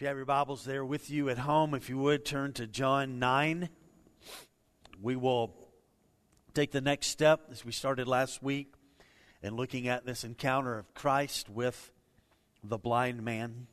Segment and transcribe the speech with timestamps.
[0.00, 2.66] If you have your Bibles there with you at home, if you would turn to
[2.66, 3.68] John 9,
[4.98, 5.54] we will
[6.54, 8.72] take the next step as we started last week
[9.42, 11.92] in looking at this encounter of Christ with
[12.64, 13.66] the blind man.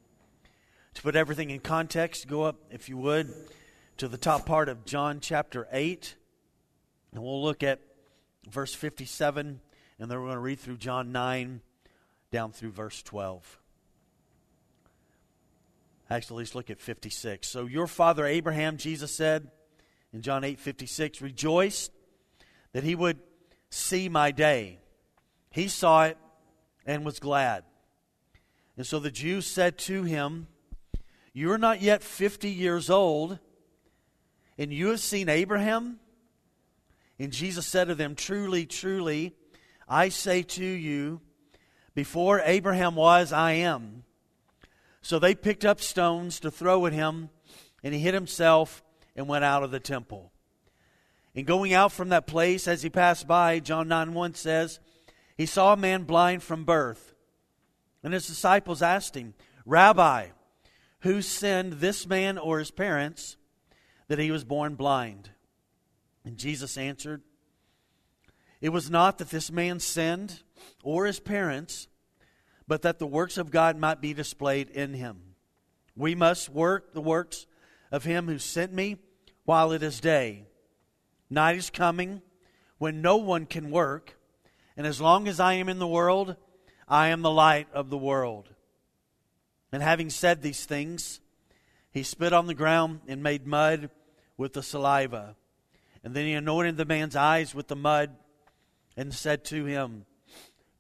[0.96, 3.34] To put everything in context, go up, if you would,
[3.96, 6.14] to the top part of John chapter 8,
[7.14, 7.80] and we'll look at
[8.52, 9.62] verse 57,
[9.98, 11.62] and then we're going to read through John 9
[12.32, 13.62] down through verse 12.
[16.10, 17.48] Actually, let's look at 56.
[17.48, 19.50] So, your father Abraham, Jesus said
[20.14, 21.92] in John 8 56, rejoiced
[22.74, 23.20] that he would
[23.70, 24.80] see my day.
[25.52, 26.18] He saw it
[26.86, 27.64] and was glad.
[28.78, 30.48] And so the Jews said to him,
[31.34, 33.40] You are not yet 50 years old,
[34.58, 36.00] and you have seen Abraham?
[37.20, 39.36] And Jesus said to them, Truly, truly,
[39.88, 41.22] I say to you,
[41.96, 44.04] before Abraham was, I am.
[45.08, 47.30] So they picked up stones to throw at him,
[47.82, 48.84] and he hid himself
[49.16, 50.34] and went out of the temple.
[51.34, 54.82] And going out from that place, as he passed by, John 9 1 says,
[55.38, 57.16] he saw a man blind from birth.
[58.04, 59.34] And his disciples asked him,
[59.66, 60.28] Rabbi,
[61.00, 63.38] who sinned, this man or his parents,
[64.10, 65.30] that he was born blind?
[66.26, 67.22] And Jesus answered,
[68.60, 70.42] It was not that this man sinned
[70.84, 71.88] or his parents
[72.68, 75.22] but that the works of God might be displayed in him.
[75.96, 77.48] We must work the works
[77.92, 78.98] of him who sent me
[79.46, 80.46] while it is day.
[81.30, 82.22] Night is coming
[82.78, 84.18] when no one can work,
[84.76, 86.36] and as long as I am in the world,
[86.88, 88.50] I am the light of the world.
[89.72, 91.20] And having said these things,
[91.92, 93.90] he spit on the ground and made mud
[94.38, 95.36] with the saliva.
[96.04, 98.16] And then he anointed the man's eyes with the mud
[98.96, 100.06] and said to him,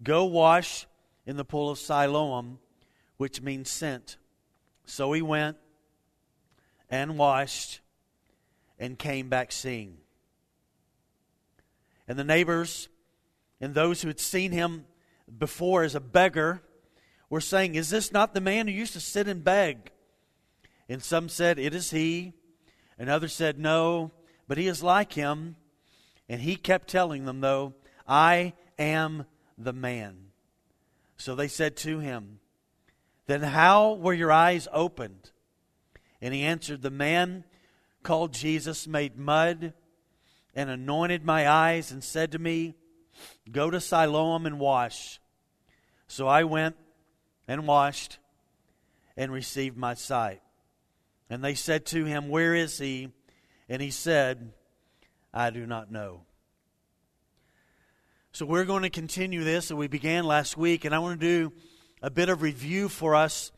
[0.01, 0.85] Go wash
[1.27, 2.57] in the pool of Siloam,
[3.17, 4.17] which means sent.
[4.85, 5.57] So he went
[6.89, 7.81] and washed
[8.79, 9.97] and came back seeing.
[12.07, 12.87] And the neighbors
[13.59, 14.85] and those who had seen him
[15.37, 16.63] before as a beggar
[17.29, 19.91] were saying, Is this not the man who used to sit and beg?
[20.87, 22.31] And some said, It is he.
[22.97, 24.11] And others said, No,
[24.47, 25.57] but he is like him.
[26.29, 27.73] And he kept telling them, though,
[28.07, 29.25] I am
[29.57, 30.26] the man.
[31.17, 32.39] So they said to him,
[33.25, 35.31] Then how were your eyes opened?
[36.21, 37.43] And he answered, The man
[38.03, 39.73] called Jesus made mud
[40.55, 42.75] and anointed my eyes and said to me,
[43.51, 45.19] Go to Siloam and wash.
[46.07, 46.75] So I went
[47.47, 48.19] and washed
[49.15, 50.41] and received my sight.
[51.29, 53.09] And they said to him, Where is he?
[53.67, 54.53] And he said,
[55.33, 56.21] I do not know.
[58.37, 61.25] So we're going to continue this that we began last week, and I want to
[61.25, 61.53] do
[62.03, 63.51] a bit of review for us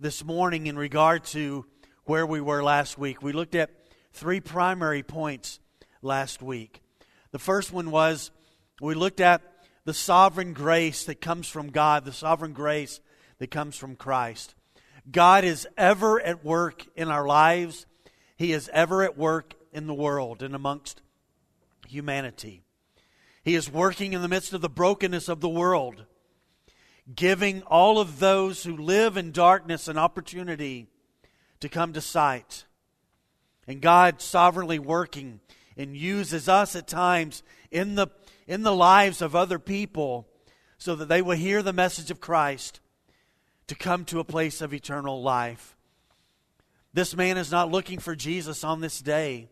[0.00, 1.66] this morning in regard to
[2.02, 3.22] where we were last week.
[3.22, 3.70] We looked at
[4.12, 5.60] three primary points
[6.02, 6.80] last week.
[7.30, 8.32] The first one was
[8.80, 9.40] we looked at
[9.84, 12.98] the sovereign grace that comes from God, the sovereign grace
[13.38, 14.56] that comes from Christ.
[15.08, 17.86] God is ever at work in our lives,
[18.36, 21.02] He is ever at work in the world and amongst
[21.86, 22.64] humanity.
[23.44, 26.06] He is working in the midst of the brokenness of the world,
[27.14, 30.88] giving all of those who live in darkness an opportunity
[31.60, 32.64] to come to sight.
[33.66, 35.40] And God sovereignly working
[35.76, 38.08] and uses us at times in the,
[38.46, 40.26] in the lives of other people
[40.78, 42.80] so that they will hear the message of Christ
[43.66, 45.76] to come to a place of eternal life.
[46.92, 49.48] This man is not looking for Jesus on this day.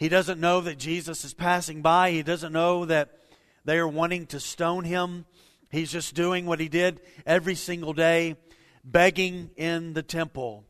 [0.00, 2.10] He doesn't know that Jesus is passing by.
[2.10, 3.18] He doesn't know that
[3.66, 5.26] they are wanting to stone him.
[5.70, 8.36] He's just doing what he did every single day,
[8.82, 10.64] begging in the temple.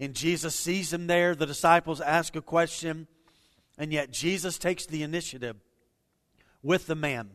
[0.00, 1.36] And Jesus sees him there.
[1.36, 3.06] The disciples ask a question,
[3.78, 5.54] and yet Jesus takes the initiative
[6.60, 7.30] with the man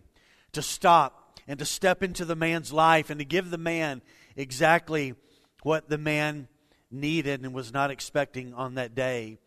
[0.52, 4.02] to stop and to step into the man's life and to give the man
[4.36, 5.14] exactly
[5.62, 6.50] what the man
[6.92, 9.38] needed and was not expecting on that day.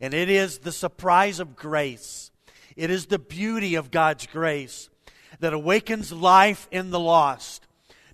[0.00, 2.30] And it is the surprise of grace.
[2.76, 4.90] It is the beauty of God's grace
[5.40, 7.66] that awakens life in the lost.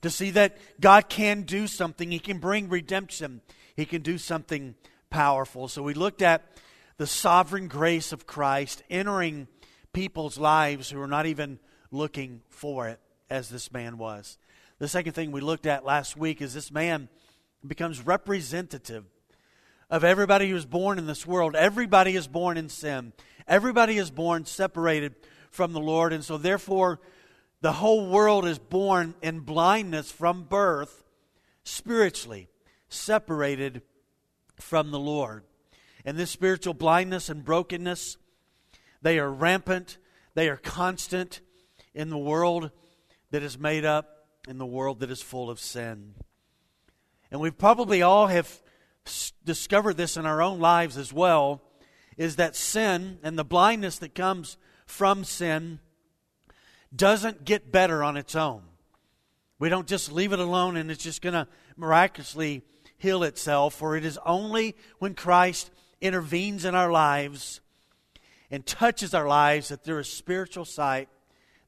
[0.02, 3.40] To see that God can do something, He can bring redemption,
[3.76, 4.74] He can do something
[5.10, 5.68] powerful.
[5.68, 6.42] So we looked at
[6.96, 9.46] the sovereign grace of Christ entering
[9.92, 11.58] people's lives who are not even
[11.90, 12.98] looking for it,
[13.30, 14.38] as this man was.
[14.78, 17.08] The second thing we looked at last week is this man
[17.64, 19.04] becomes representative
[19.92, 21.54] of everybody who's born in this world.
[21.54, 23.12] Everybody is born in sin.
[23.46, 25.14] Everybody is born separated
[25.50, 26.14] from the Lord.
[26.14, 26.98] And so, therefore,
[27.60, 31.04] the whole world is born in blindness from birth,
[31.62, 32.48] spiritually
[32.88, 33.82] separated
[34.58, 35.44] from the Lord.
[36.06, 38.16] And this spiritual blindness and brokenness,
[39.02, 39.98] they are rampant,
[40.34, 41.42] they are constant
[41.94, 42.70] in the world
[43.30, 46.14] that is made up in the world that is full of sin.
[47.30, 48.62] And we probably all have
[49.44, 51.62] discovered this in our own lives as well
[52.16, 54.56] is that sin and the blindness that comes
[54.86, 55.80] from sin
[56.94, 58.62] doesn't get better on its own.
[59.58, 62.62] We don't just leave it alone and it's just going to miraculously
[62.98, 65.70] heal itself, for it is only when Christ
[66.00, 67.60] intervenes in our lives
[68.50, 71.08] and touches our lives that there is spiritual sight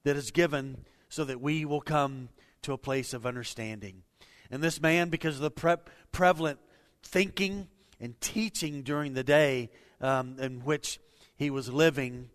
[0.05, 2.29] that is given so that we will come
[2.63, 4.03] to a place of understanding.
[4.51, 5.77] And this man, because of the pre-
[6.13, 6.59] prevalent
[7.05, 7.69] thinking
[8.01, 9.71] and teaching during the day
[10.01, 10.99] um, in which
[11.37, 12.29] he was living,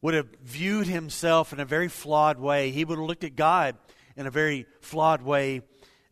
[0.00, 2.70] would have viewed himself in a very flawed way.
[2.70, 3.76] He would have looked at God
[4.16, 5.62] in a very flawed way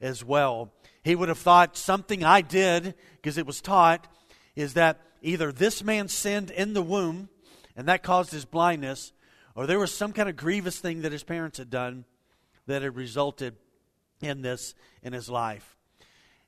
[0.00, 0.73] as well.
[1.05, 4.08] He would have thought something I did, because it was taught,
[4.56, 7.29] is that either this man sinned in the womb
[7.76, 9.12] and that caused his blindness,
[9.55, 12.05] or there was some kind of grievous thing that his parents had done
[12.67, 13.55] that had resulted
[14.20, 15.75] in this in his life.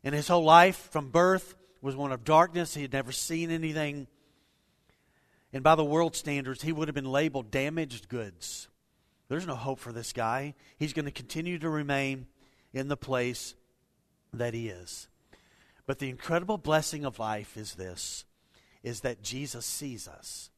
[0.08, 2.72] And his whole life from birth was one of darkness.
[2.72, 4.06] He had never seen anything.
[5.52, 8.68] And by the world standards, he would have been labeled damaged goods.
[9.28, 10.54] There's no hope for this guy.
[10.78, 12.26] He's going to continue to remain
[12.72, 13.54] in the place
[14.32, 15.08] that he is.
[15.84, 18.24] But the incredible blessing of life is this
[18.82, 20.48] is that Jesus sees us.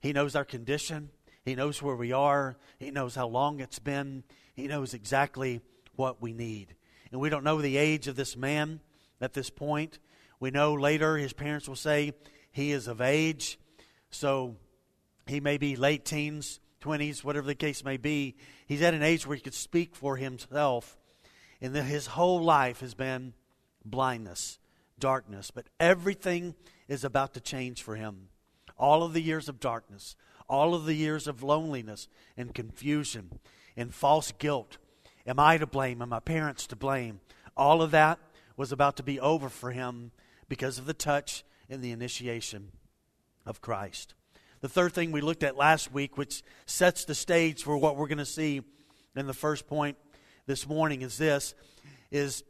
[0.00, 1.10] He knows our condition.
[1.44, 2.56] He knows where we are.
[2.80, 4.24] He knows how long it's been.
[4.54, 5.60] He knows exactly
[5.94, 6.74] what we need.
[7.12, 8.80] And we don't know the age of this man
[9.20, 9.98] at this point.
[10.40, 12.14] We know later his parents will say
[12.50, 13.58] he is of age.
[14.10, 14.56] So
[15.26, 18.34] he may be late teens, 20s, whatever the case may be.
[18.66, 20.96] He's at an age where he could speak for himself.
[21.60, 23.34] And that his whole life has been
[23.84, 24.58] blindness,
[24.98, 25.50] darkness.
[25.50, 26.54] But everything
[26.88, 28.28] is about to change for him.
[28.78, 30.16] All of the years of darkness,
[30.48, 33.38] all of the years of loneliness and confusion
[33.76, 34.78] and false guilt.
[35.26, 36.02] Am I to blame?
[36.02, 37.20] Am my parents to blame?
[37.56, 38.18] All of that
[38.56, 40.10] was about to be over for him
[40.48, 42.72] because of the touch and the initiation
[43.46, 44.14] of Christ.
[44.60, 48.08] The third thing we looked at last week, which sets the stage for what we're
[48.08, 48.62] going to see
[49.16, 49.96] in the first point
[50.46, 51.54] this morning, is this
[52.10, 52.44] is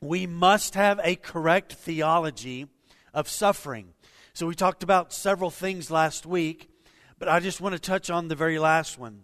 [0.00, 2.66] we must have a correct theology
[3.14, 3.94] of suffering.
[4.34, 6.68] So we talked about several things last week,
[7.18, 9.22] but I just want to touch on the very last one.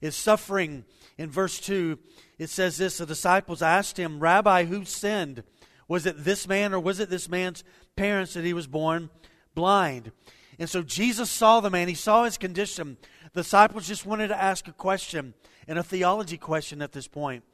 [0.00, 0.84] Is suffering
[1.20, 1.98] in verse 2,
[2.38, 5.42] it says this the disciples asked him, Rabbi, who sinned?
[5.86, 7.62] Was it this man or was it this man's
[7.94, 9.10] parents that he was born
[9.54, 10.12] blind?
[10.58, 12.96] And so Jesus saw the man, he saw his condition.
[13.34, 15.34] The disciples just wanted to ask a question
[15.68, 17.44] and a theology question at this point.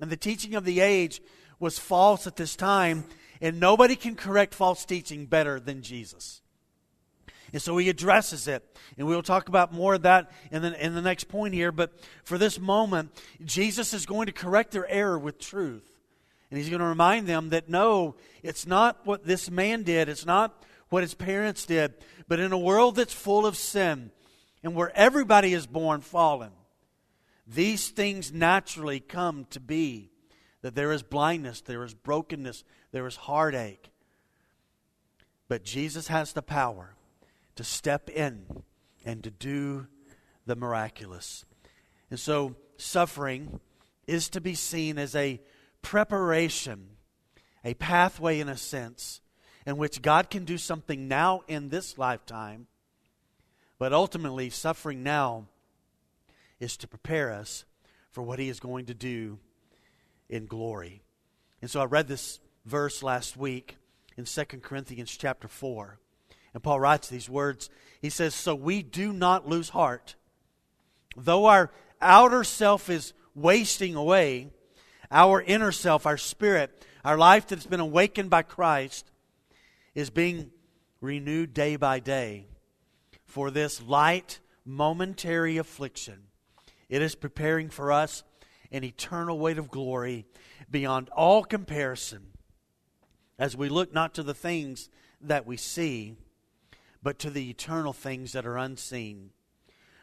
[0.00, 1.20] And the teaching of the age
[1.58, 3.04] was false at this time,
[3.42, 6.40] and nobody can correct false teaching better than Jesus.
[7.52, 8.64] And so he addresses it.
[8.96, 11.72] And we'll talk about more of that in the, in the next point here.
[11.72, 11.92] But
[12.22, 13.10] for this moment,
[13.44, 15.88] Jesus is going to correct their error with truth.
[16.50, 20.26] And he's going to remind them that no, it's not what this man did, it's
[20.26, 21.94] not what his parents did.
[22.28, 24.10] But in a world that's full of sin
[24.62, 26.50] and where everybody is born fallen,
[27.46, 30.10] these things naturally come to be.
[30.62, 33.90] That there is blindness, there is brokenness, there is heartache.
[35.48, 36.94] But Jesus has the power
[37.60, 38.46] to step in
[39.04, 39.86] and to do
[40.46, 41.44] the miraculous.
[42.10, 43.60] And so, suffering
[44.06, 45.42] is to be seen as a
[45.82, 46.96] preparation,
[47.62, 49.20] a pathway in a sense,
[49.66, 52.66] in which God can do something now in this lifetime,
[53.78, 55.44] but ultimately, suffering now
[56.60, 57.66] is to prepare us
[58.10, 59.38] for what He is going to do
[60.30, 61.02] in glory.
[61.60, 63.76] And so I read this verse last week
[64.16, 65.98] in 2 Corinthians chapter 4.
[66.54, 67.70] And Paul writes these words.
[68.00, 70.16] He says, So we do not lose heart.
[71.16, 74.48] Though our outer self is wasting away,
[75.10, 79.10] our inner self, our spirit, our life that has been awakened by Christ,
[79.94, 80.50] is being
[81.00, 82.46] renewed day by day
[83.24, 86.24] for this light, momentary affliction.
[86.88, 88.24] It is preparing for us
[88.72, 90.26] an eternal weight of glory
[90.70, 92.26] beyond all comparison
[93.38, 94.90] as we look not to the things
[95.20, 96.16] that we see,
[97.02, 99.30] but to the eternal things that are unseen.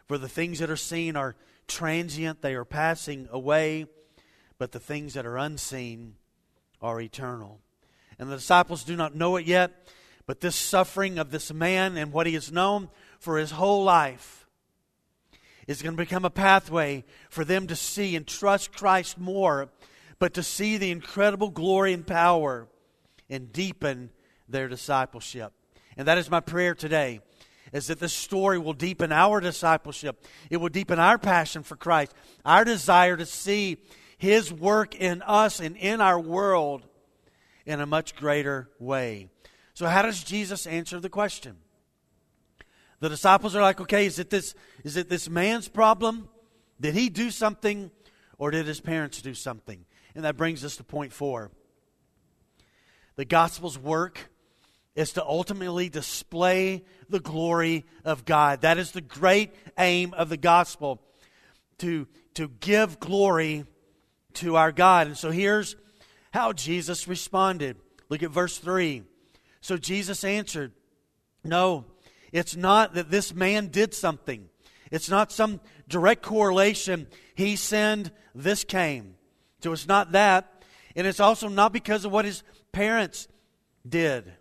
[0.07, 1.35] For the things that are seen are
[1.67, 3.85] transient, they are passing away,
[4.57, 6.15] but the things that are unseen
[6.81, 7.59] are eternal.
[8.17, 9.89] And the disciples do not know it yet,
[10.25, 12.89] but this suffering of this man and what he has known
[13.19, 14.47] for his whole life
[15.67, 19.69] is going to become a pathway for them to see and trust Christ more,
[20.17, 22.67] but to see the incredible glory and power
[23.29, 24.09] and deepen
[24.47, 25.53] their discipleship.
[25.97, 27.21] And that is my prayer today
[27.73, 30.23] is that this story will deepen our discipleship.
[30.49, 32.13] It will deepen our passion for Christ,
[32.45, 33.77] our desire to see
[34.17, 36.85] his work in us and in our world
[37.65, 39.29] in a much greater way.
[39.73, 41.57] So how does Jesus answer the question?
[42.99, 46.29] The disciples are like, okay, is it this, is it this man's problem?
[46.79, 47.91] Did he do something
[48.37, 49.85] or did his parents do something?
[50.15, 51.51] And that brings us to point four.
[53.17, 54.29] The gospel's work
[54.97, 58.61] is to ultimately display the glory of God.
[58.61, 60.99] That is the great aim of the gospel
[61.77, 63.65] to, to give glory
[64.33, 65.05] to our God.
[65.05, 65.75] And so here's
[66.31, 67.77] how Jesus responded.
[68.09, 69.03] Look at verse 3.
[69.61, 70.73] So Jesus answered,
[71.43, 71.85] No,
[72.31, 74.49] it's not that this man did something.
[74.89, 77.05] It's not some direct correlation.
[77.35, 79.13] He sinned, this came.
[79.61, 80.63] So it's not that.
[80.95, 83.27] And it's also not because of what his parents
[83.87, 84.33] did.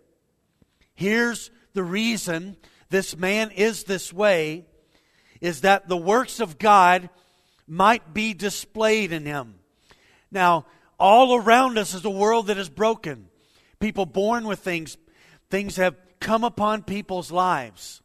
[0.97, 2.57] Here's the reason
[2.89, 4.65] this man is this way
[5.39, 7.11] is that the works of God
[7.67, 9.59] might be displayed in him.
[10.31, 10.65] Now,
[10.99, 13.27] all around us is a world that is broken.
[13.79, 14.97] People born with things,
[15.51, 18.01] things have come upon people's lives.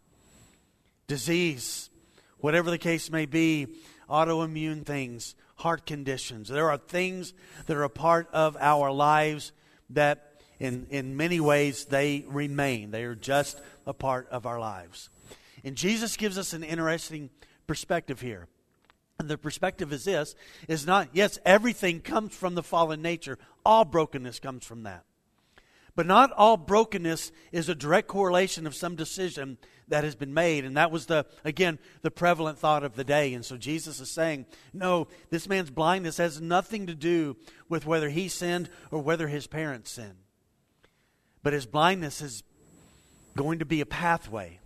[1.06, 1.88] Disease,
[2.40, 3.68] whatever the case may be,
[4.06, 6.50] autoimmune things, heart conditions.
[6.50, 7.32] There are things
[7.64, 9.52] that are a part of our lives
[9.88, 10.31] that,
[10.62, 12.92] in, in many ways, they remain.
[12.92, 15.10] They are just a part of our lives.
[15.64, 17.30] And Jesus gives us an interesting
[17.66, 18.46] perspective here.
[19.18, 20.36] And the perspective is this
[20.68, 23.38] is not, yes, everything comes from the fallen nature.
[23.66, 25.02] All brokenness comes from that.
[25.96, 30.64] But not all brokenness is a direct correlation of some decision that has been made.
[30.64, 33.34] And that was the, again, the prevalent thought of the day.
[33.34, 37.36] And so Jesus is saying, no, this man's blindness has nothing to do
[37.68, 40.21] with whether he sinned or whether his parents sinned.
[41.42, 42.42] But his blindness is
[43.36, 44.60] going to be a pathway,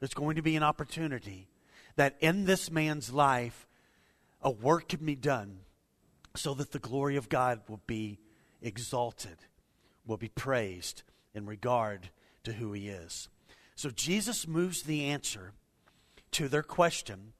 [0.00, 1.48] there's going to be an opportunity
[1.96, 3.66] that in this man's life,
[4.42, 5.60] a work can be done
[6.36, 8.18] so that the glory of God will be
[8.60, 9.36] exalted
[10.06, 11.02] will be praised
[11.34, 12.10] in regard
[12.44, 13.28] to who he is.
[13.74, 15.52] So Jesus moves the answer
[16.32, 17.32] to their question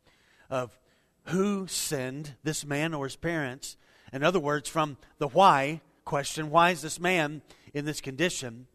[0.50, 0.78] of
[1.24, 3.76] who sinned, this man or his parents.
[4.12, 7.42] In other words, from the why question, why is this man
[7.74, 8.66] in this condition,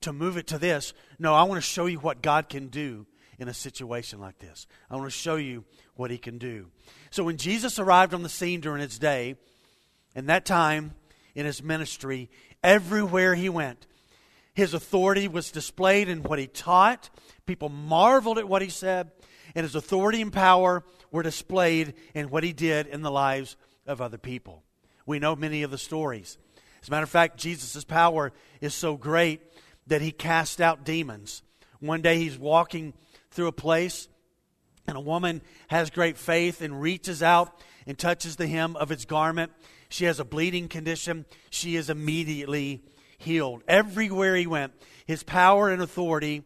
[0.00, 3.06] to move it to this, no, I want to show you what God can do
[3.38, 4.66] in a situation like this.
[4.90, 6.70] I want to show you what he can do.
[7.10, 9.36] So when Jesus arrived on the scene during his day,
[10.14, 10.94] in that time
[11.34, 12.30] in his ministry,
[12.62, 13.86] everywhere he went.
[14.54, 17.08] His authority was displayed in what he taught.
[17.46, 19.10] People marveled at what he said,
[19.54, 24.00] and his authority and power were displayed in what he did in the lives of
[24.00, 24.62] other people.
[25.06, 26.36] We know many of the stories.
[26.82, 29.40] As a matter of fact, Jesus' power is so great
[29.86, 31.42] that he cast out demons.
[31.80, 32.92] One day he's walking
[33.30, 34.08] through a place,
[34.86, 39.04] and a woman has great faith and reaches out and touches the hem of its
[39.04, 39.52] garment,
[39.92, 41.26] she has a bleeding condition.
[41.50, 42.82] She is immediately
[43.18, 43.62] healed.
[43.68, 44.72] Everywhere he went,
[45.06, 46.44] his power and authority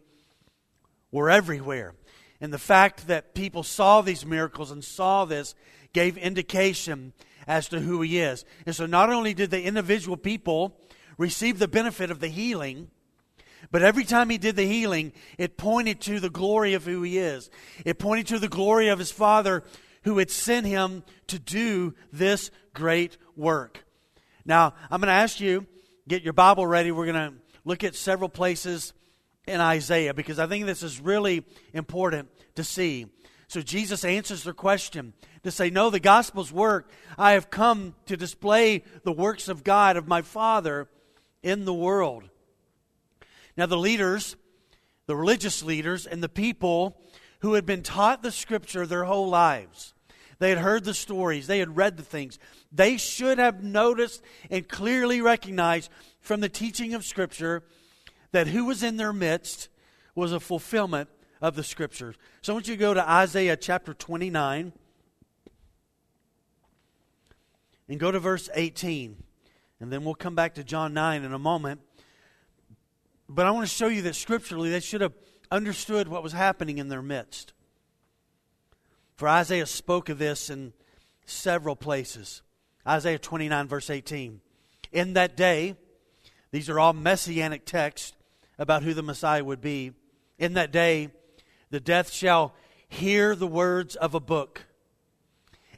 [1.12, 1.95] were everywhere.
[2.40, 5.55] And the fact that people saw these miracles and saw this
[5.93, 7.12] gave indication
[7.46, 8.44] as to who he is.
[8.64, 10.78] And so not only did the individual people
[11.18, 12.88] receive the benefit of the healing,
[13.70, 17.18] but every time he did the healing, it pointed to the glory of who he
[17.18, 17.50] is.
[17.84, 19.64] It pointed to the glory of his Father
[20.04, 23.84] who had sent him to do this great work.
[24.44, 25.66] Now, I'm going to ask you,
[26.06, 26.92] get your Bible ready.
[26.92, 28.92] We're going to look at several places
[29.46, 33.06] in Isaiah because I think this is really important to see.
[33.48, 35.12] So Jesus answers their question
[35.46, 36.90] to say, No, the gospel's work.
[37.18, 40.88] I have come to display the works of God, of my Father,
[41.42, 42.28] in the world.
[43.56, 44.36] Now, the leaders,
[45.06, 47.00] the religious leaders, and the people
[47.40, 49.94] who had been taught the scripture their whole lives,
[50.38, 52.38] they had heard the stories, they had read the things.
[52.70, 57.62] They should have noticed and clearly recognized from the teaching of Scripture
[58.32, 59.68] that who was in their midst
[60.14, 61.08] was a fulfillment
[61.40, 62.16] of the Scriptures.
[62.42, 64.72] So I want you to go to Isaiah chapter 29
[67.88, 69.23] and go to verse 18.
[69.81, 71.81] And then we'll come back to John 9 in a moment.
[73.28, 75.14] But I want to show you that scripturally they should have
[75.50, 77.52] understood what was happening in their midst.
[79.16, 80.73] For Isaiah spoke of this in
[81.25, 82.43] several places.
[82.87, 84.40] Isaiah 29, verse 18.
[84.93, 85.76] In that day,
[86.52, 88.12] these are all messianic texts
[88.59, 89.93] about who the Messiah would be.
[90.38, 91.11] In that day,
[91.71, 92.55] the death shall
[92.88, 94.66] hear the words of a book,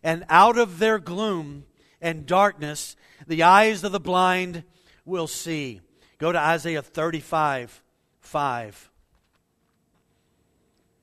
[0.03, 1.65] and out of their gloom
[2.01, 4.65] and darkness, the eyes of the blind
[5.05, 5.81] will see.
[6.19, 7.83] Go to Isaiah 35
[8.21, 8.91] 5.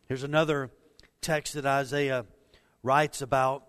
[0.08, 0.70] Here's another
[1.22, 2.26] text that Isaiah
[2.84, 3.64] writes about.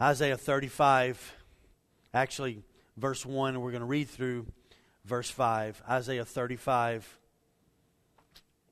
[0.00, 1.34] Isaiah 35,
[2.14, 2.62] actually,
[2.96, 4.46] verse 1, we're going to read through
[5.04, 5.82] verse 5.
[5.90, 7.18] Isaiah 35,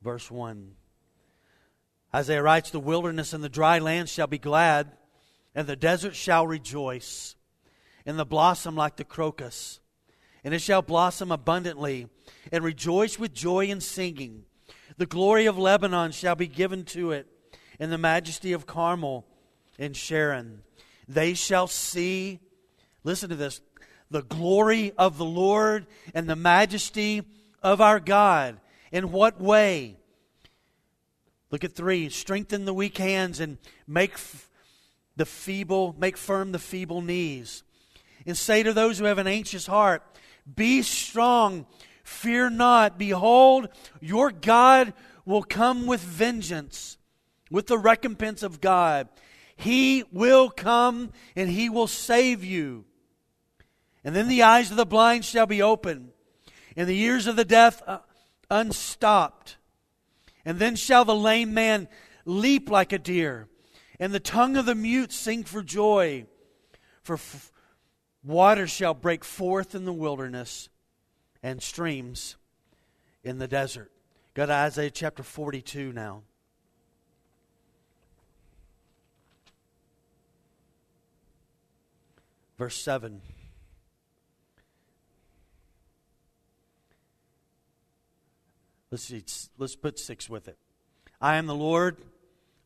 [0.02, 0.70] verse 1.
[2.14, 4.92] Isaiah writes, The wilderness and the dry land shall be glad,
[5.56, 7.34] and the desert shall rejoice,
[8.04, 9.80] and the blossom like the crocus.
[10.44, 12.08] And it shall blossom abundantly,
[12.52, 14.44] and rejoice with joy and singing.
[14.98, 17.26] The glory of Lebanon shall be given to it,
[17.80, 19.26] and the majesty of Carmel
[19.78, 20.62] and Sharon.
[21.08, 22.38] They shall see,
[23.02, 23.62] listen to this,
[24.10, 27.22] the glory of the Lord and the majesty
[27.62, 28.60] of our God.
[28.92, 29.96] In what way?
[31.50, 32.08] Look at three.
[32.10, 34.18] Strengthen the weak hands and make
[35.16, 37.62] the feeble, make firm the feeble knees.
[38.26, 40.02] And say to those who have an anxious heart,
[40.54, 41.66] Be strong,
[42.02, 42.99] fear not.
[42.99, 43.68] Behold,
[44.00, 44.92] your God
[45.25, 46.99] will come with vengeance,
[47.50, 49.08] with the recompense of God.
[49.56, 52.85] He will come and he will save you.
[54.04, 56.11] And then the eyes of the blind shall be opened,
[56.76, 57.99] and the ears of the deaf uh,
[58.49, 59.56] unstopped.
[60.44, 61.88] And then shall the lame man
[62.25, 63.49] leap like a deer,
[63.98, 66.26] and the tongue of the mute sing for joy.
[67.02, 67.52] For f-
[68.22, 70.68] water shall break forth in the wilderness,
[71.42, 72.36] and streams
[73.22, 73.92] in the desert.
[74.34, 76.22] Go to Isaiah chapter 42 now.
[82.58, 83.20] Verse 7.
[88.90, 89.22] Let's see,
[89.58, 90.56] let's put six with it.
[91.20, 91.98] I am the Lord.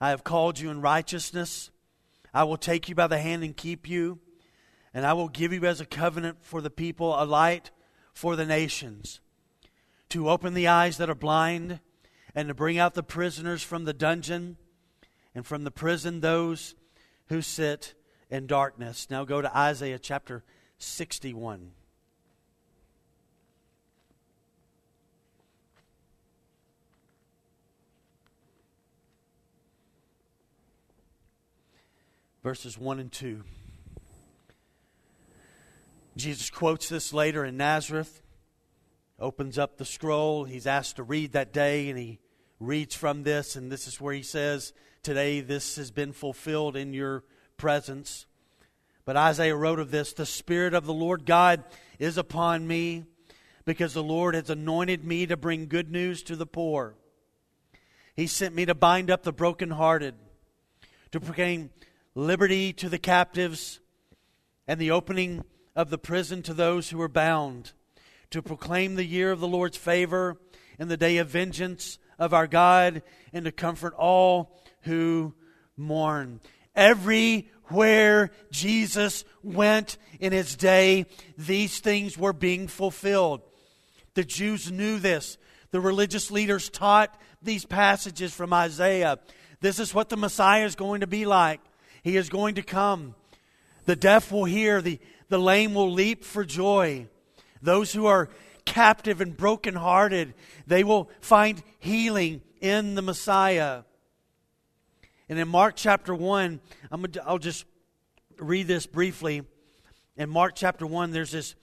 [0.01, 1.71] I have called you in righteousness.
[2.33, 4.19] I will take you by the hand and keep you.
[4.95, 7.71] And I will give you as a covenant for the people, a light
[8.13, 9.21] for the nations,
[10.09, 11.81] to open the eyes that are blind,
[12.35, 14.57] and to bring out the prisoners from the dungeon,
[15.35, 16.75] and from the prison those
[17.29, 17.95] who sit
[18.31, 19.09] in darkness.
[19.11, 20.43] Now go to Isaiah chapter
[20.79, 21.73] 61.
[32.43, 33.43] Verses 1 and 2.
[36.17, 38.23] Jesus quotes this later in Nazareth,
[39.19, 40.45] opens up the scroll.
[40.45, 42.19] He's asked to read that day, and he
[42.59, 44.73] reads from this, and this is where he says,
[45.03, 47.25] Today this has been fulfilled in your
[47.59, 48.25] presence.
[49.05, 51.63] But Isaiah wrote of this The Spirit of the Lord God
[51.99, 53.05] is upon me,
[53.67, 56.95] because the Lord has anointed me to bring good news to the poor.
[58.17, 60.15] He sent me to bind up the brokenhearted,
[61.13, 61.69] to proclaim
[62.15, 63.81] liberty to the captives,
[64.67, 65.45] and the opening
[65.75, 67.73] of the prison to those who are bound,
[68.31, 70.37] to proclaim the year of the Lord's favor
[70.79, 75.35] and the day of vengeance of our God, and to comfort all who
[75.77, 76.41] mourn.
[76.75, 81.07] Everywhere Jesus went in his day,
[81.39, 83.41] these things were being fulfilled.
[84.15, 85.39] The Jews knew this.
[85.71, 89.19] The religious leaders taught these passages from Isaiah.
[89.61, 91.61] This is what the Messiah is going to be like.
[92.03, 93.15] He is going to come.
[93.85, 97.09] The deaf will hear, the, the lame will leap for joy.
[97.63, 98.29] Those who are
[98.65, 100.35] captive and brokenhearted,
[100.67, 103.83] they will find healing in the Messiah.
[105.29, 106.61] And in Mark chapter 1,
[106.91, 107.65] I'm gonna, I'll just
[108.39, 109.43] read this briefly.
[110.17, 111.55] In Mark chapter 1, there's this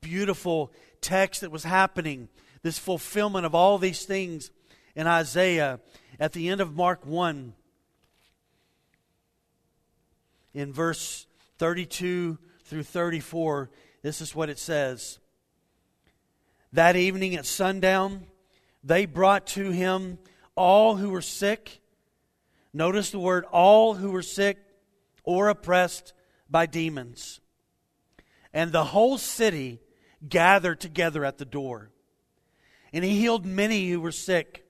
[0.00, 2.28] beautiful text that was happening,
[2.62, 4.50] this fulfillment of all these things
[4.94, 5.80] in Isaiah.
[6.18, 7.54] At the end of Mark 1,
[10.54, 11.26] in verse
[11.58, 13.70] 32 through 34,
[14.02, 15.18] this is what it says.
[16.72, 18.26] That evening at sundown,
[18.82, 20.18] they brought to him
[20.56, 21.80] all who were sick
[22.76, 24.58] Notice the word all who were sick
[25.22, 26.12] or oppressed
[26.50, 27.40] by demons.
[28.52, 29.80] And the whole city
[30.28, 31.90] gathered together at the door.
[32.92, 34.66] And he healed many who were sick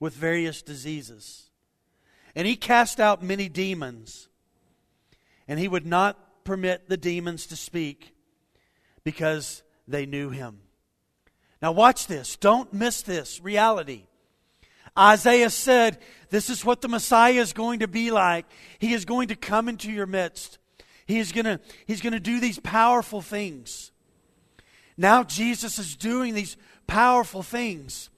[0.00, 1.50] with various diseases.
[2.34, 4.28] And he cast out many demons.
[5.52, 8.14] And he would not permit the demons to speak
[9.04, 10.60] because they knew him.
[11.60, 12.36] Now, watch this.
[12.36, 14.04] Don't miss this reality.
[14.98, 15.98] Isaiah said,
[16.30, 18.46] This is what the Messiah is going to be like.
[18.78, 20.56] He is going to come into your midst.
[21.04, 23.92] He is going to, he's going to do these powerful things.
[24.96, 28.08] Now, Jesus is doing these powerful things.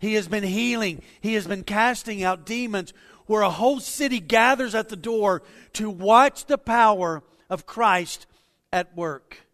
[0.00, 2.92] He has been healing, he has been casting out demons,
[3.30, 5.40] where a whole city gathers at the door
[5.72, 8.26] to watch the power of Christ
[8.72, 9.46] at work.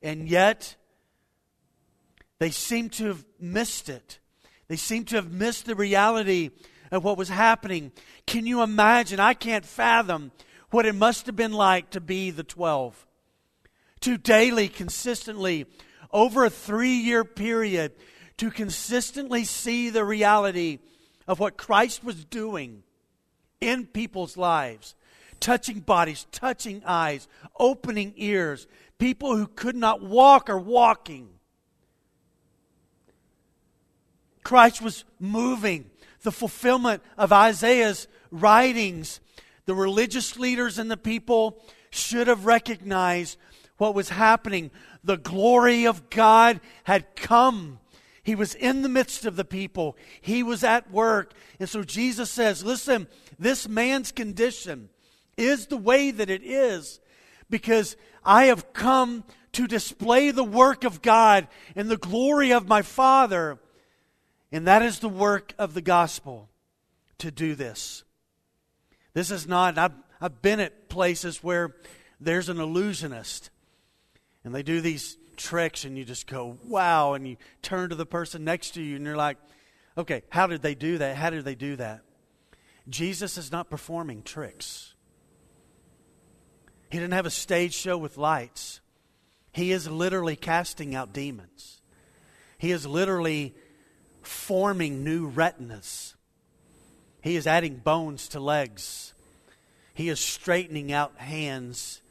[0.00, 0.76] And yet,
[2.38, 4.18] they seem to have missed it.
[4.68, 6.52] They seem to have missed the reality
[6.90, 7.92] of what was happening.
[8.26, 9.20] Can you imagine?
[9.20, 10.32] I can't fathom
[10.70, 13.06] what it must have been like to be the 12.
[14.00, 15.66] To daily, consistently,
[16.10, 17.92] over a three year period,
[18.38, 20.78] to consistently see the reality
[21.28, 22.84] of what Christ was doing
[23.60, 24.94] in people's lives,
[25.40, 28.66] touching bodies, touching eyes, opening ears,
[28.98, 31.28] people who could not walk are walking.
[34.42, 35.90] Christ was moving
[36.22, 39.20] the fulfillment of Isaiah's writings.
[39.64, 43.38] The religious leaders and the people should have recognized
[43.78, 44.70] what was happening.
[45.04, 47.78] The glory of God had come.
[48.26, 49.96] He was in the midst of the people.
[50.20, 51.32] He was at work.
[51.60, 53.06] And so Jesus says, Listen,
[53.38, 54.88] this man's condition
[55.36, 56.98] is the way that it is
[57.48, 62.82] because I have come to display the work of God and the glory of my
[62.82, 63.60] Father.
[64.50, 66.50] And that is the work of the gospel
[67.18, 68.02] to do this.
[69.14, 71.76] This is not, I've, I've been at places where
[72.20, 73.50] there's an illusionist
[74.42, 78.06] and they do these tricks and you just go, wow, and you turn to the
[78.06, 79.38] person next to you and you're like,
[79.96, 81.16] okay, how did they do that?
[81.16, 82.00] How did they do that?
[82.88, 84.94] Jesus is not performing tricks.
[86.90, 88.80] He didn't have a stage show with lights.
[89.52, 91.80] He is literally casting out demons.
[92.58, 93.54] He is literally
[94.22, 96.14] forming new retinas.
[97.22, 99.14] He is adding bones to legs.
[99.94, 102.02] He is straightening out hands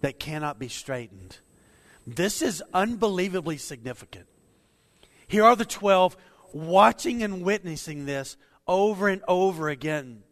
[0.00, 1.38] that cannot be straightened.
[2.14, 4.26] This is unbelievably significant.
[5.26, 6.16] Here are the 12
[6.54, 10.22] watching and witnessing this over and over again.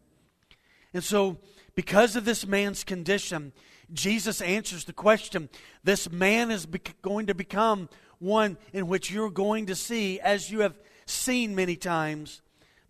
[0.94, 1.36] And so,
[1.74, 3.52] because of this man's condition,
[3.92, 5.50] Jesus answers the question
[5.84, 6.66] this man is
[7.02, 11.76] going to become one in which you're going to see, as you have seen many
[11.76, 12.40] times,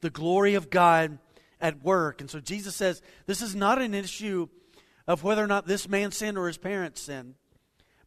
[0.00, 1.18] the glory of God
[1.60, 2.20] at work.
[2.20, 4.48] And so Jesus says this is not an issue
[5.08, 7.34] of whether or not this man sinned or his parents sinned,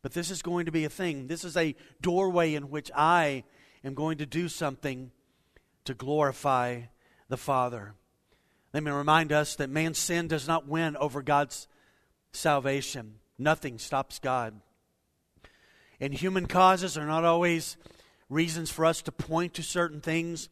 [0.01, 1.27] but this is going to be a thing.
[1.27, 3.43] This is a doorway in which I
[3.83, 5.11] am going to do something
[5.85, 6.81] to glorify
[7.27, 7.93] the Father.
[8.73, 11.67] Let me remind us that man's sin does not win over God's
[12.31, 13.15] salvation.
[13.37, 14.59] Nothing stops God.
[15.99, 17.77] And human causes are not always
[18.29, 20.49] reasons for us to point to certain things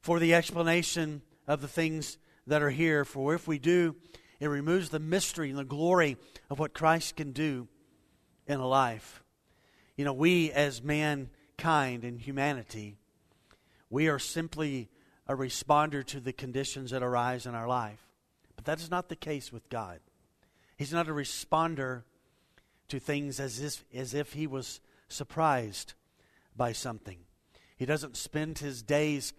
[0.00, 3.04] for the explanation of the things that are here.
[3.04, 3.96] For if we do,
[4.38, 6.16] it removes the mystery and the glory
[6.50, 7.68] of what Christ can do
[8.46, 9.22] in a life.
[9.96, 12.96] You know, we as mankind and humanity,
[13.90, 14.88] we are simply
[15.26, 18.06] a responder to the conditions that arise in our life.
[18.54, 20.00] But that is not the case with God.
[20.76, 22.02] He's not a responder
[22.88, 25.94] to things as if, as if he was surprised
[26.56, 27.18] by something.
[27.76, 29.32] He doesn't spend his days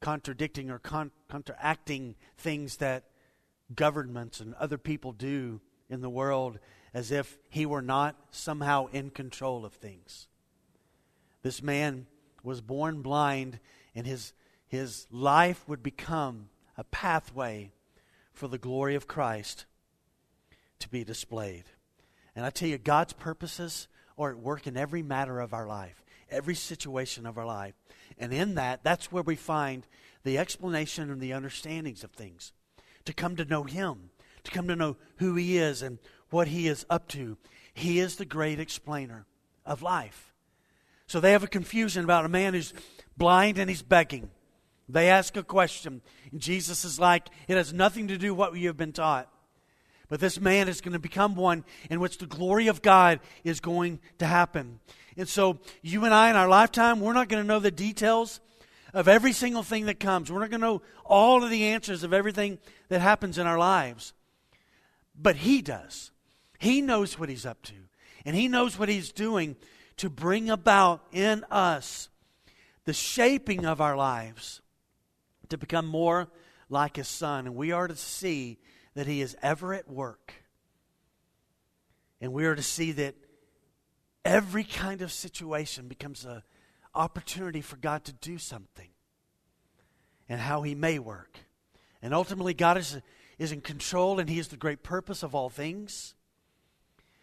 [0.00, 3.04] contradicting or con- counteracting things that
[3.74, 6.58] governments and other people do in the world
[6.94, 10.28] as if he were not somehow in control of things.
[11.42, 12.06] This man
[12.42, 13.58] was born blind,
[13.94, 14.32] and his,
[14.68, 17.72] his life would become a pathway
[18.32, 19.66] for the glory of Christ
[20.78, 21.64] to be displayed.
[22.34, 26.02] And I tell you, God's purposes are at work in every matter of our life,
[26.30, 27.74] every situation of our life.
[28.18, 29.86] And in that, that's where we find
[30.24, 32.52] the explanation and the understandings of things.
[33.06, 34.10] To come to know Him,
[34.44, 35.98] to come to know who He is and
[36.30, 37.36] what He is up to.
[37.74, 39.26] He is the great explainer
[39.64, 40.32] of life.
[41.06, 42.72] So they have a confusion about a man who's
[43.16, 44.30] blind and he's begging.
[44.88, 46.02] They ask a question.
[46.30, 49.28] And Jesus is like, it has nothing to do with what you have been taught.
[50.08, 53.60] But this man is going to become one in which the glory of God is
[53.60, 54.80] going to happen.
[55.16, 58.40] And so, you and I in our lifetime, we're not going to know the details
[58.92, 60.30] of every single thing that comes.
[60.30, 63.58] We're not going to know all of the answers of everything that happens in our
[63.58, 64.12] lives.
[65.14, 66.10] But He does.
[66.58, 67.74] He knows what He's up to.
[68.24, 69.56] And He knows what He's doing
[69.96, 72.08] to bring about in us
[72.84, 74.60] the shaping of our lives
[75.48, 76.28] to become more
[76.68, 77.46] like His Son.
[77.46, 78.58] And we are to see
[78.94, 80.34] that He is ever at work.
[82.20, 83.14] And we are to see that
[84.24, 86.42] every kind of situation becomes an
[86.94, 88.88] opportunity for God to do something
[90.28, 91.38] and how He may work.
[92.00, 93.00] And ultimately, God is,
[93.42, 96.14] is in control and He is the great purpose of all things.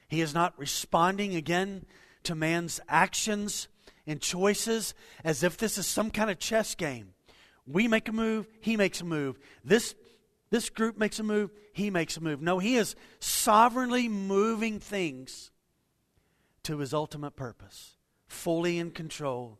[0.07, 1.85] He is not responding again
[2.23, 3.67] to man's actions
[4.07, 7.13] and choices as if this is some kind of chess game.
[7.67, 9.37] We make a move, he makes a move.
[9.63, 9.95] This
[10.49, 12.41] this group makes a move, he makes a move.
[12.41, 15.51] No, he is sovereignly moving things
[16.63, 19.59] to his ultimate purpose, fully in control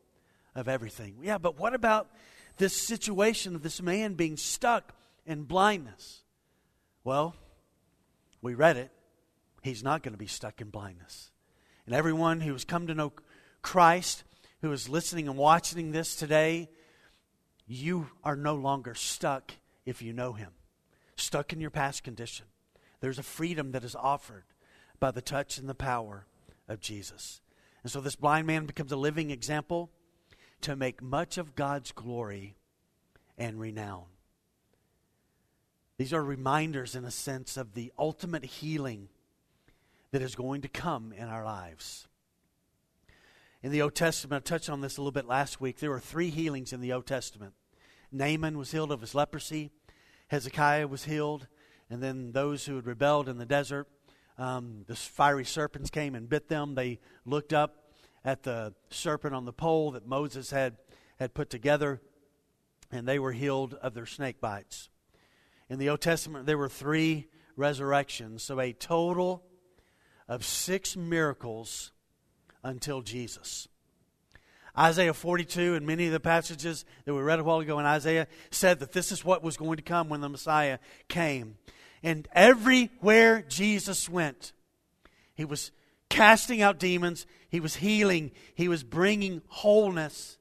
[0.55, 1.17] of everything.
[1.21, 2.09] Yeah, but what about
[2.57, 4.95] this situation of this man being stuck
[5.27, 6.23] in blindness?
[7.03, 7.35] Well,
[8.41, 8.91] we read it.
[9.61, 11.31] He's not going to be stuck in blindness.
[11.85, 13.13] And everyone who has come to know
[13.61, 14.23] Christ,
[14.61, 16.69] who is listening and watching this today,
[17.67, 19.53] you are no longer stuck
[19.85, 20.51] if you know Him,
[21.15, 22.45] stuck in your past condition.
[22.99, 24.43] There's a freedom that is offered
[24.99, 26.25] by the touch and the power
[26.67, 27.41] of Jesus.
[27.83, 29.89] And so this blind man becomes a living example
[30.61, 32.55] to make much of God's glory
[33.37, 34.05] and renown.
[35.99, 39.09] These are reminders, in a sense, of the ultimate healing
[40.11, 42.07] that is going to come in our lives.
[43.61, 45.79] In the Old Testament, I touched on this a little bit last week.
[45.79, 47.53] There were three healings in the Old Testament.
[48.13, 49.71] Naaman was healed of his leprosy,
[50.29, 51.47] Hezekiah was healed,
[51.89, 53.89] and then those who had rebelled in the desert,
[54.37, 56.75] um, the fiery serpents came and bit them.
[56.75, 57.91] They looked up
[58.23, 60.77] at the serpent on the pole that Moses had,
[61.19, 61.99] had put together,
[62.89, 64.87] and they were healed of their snake bites.
[65.69, 69.43] In the Old Testament, there were three resurrections, so a total
[70.27, 71.91] of six miracles
[72.63, 73.67] until Jesus.
[74.77, 78.27] Isaiah 42 and many of the passages that we read a while ago in Isaiah
[78.49, 81.57] said that this is what was going to come when the Messiah came.
[82.01, 84.53] And everywhere Jesus went,
[85.35, 85.71] he was
[86.09, 90.37] casting out demons, he was healing, he was bringing wholeness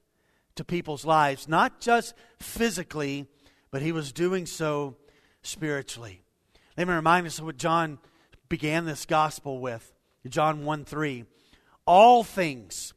[0.54, 3.26] to people's lives, not just physically,
[3.70, 4.96] but he was doing so
[5.42, 6.22] spiritually.
[6.76, 7.98] Let me remind us of what John
[8.48, 9.92] began this gospel with.
[10.28, 11.24] John 1 3.
[11.86, 12.92] All things,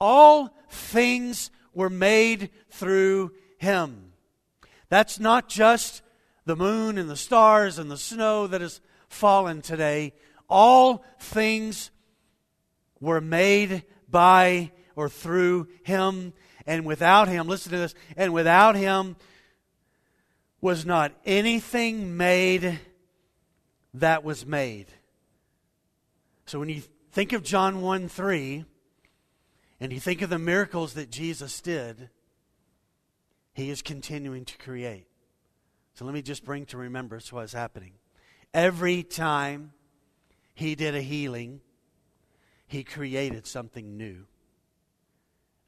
[0.00, 4.12] all things were made through him.
[4.88, 6.02] That's not just
[6.44, 10.14] the moon and the stars and the snow that has fallen today.
[10.48, 11.90] All things
[13.00, 16.32] were made by or through him.
[16.66, 19.16] And without him, listen to this, and without him
[20.60, 22.80] was not anything made
[23.94, 24.86] that was made.
[26.46, 28.64] So when you think of John 1 3,
[29.80, 32.10] and you think of the miracles that Jesus did,
[33.52, 35.06] he is continuing to create.
[35.94, 37.92] So let me just bring to remembrance what's happening.
[38.52, 39.72] Every time
[40.54, 41.60] he did a healing,
[42.66, 44.26] he created something new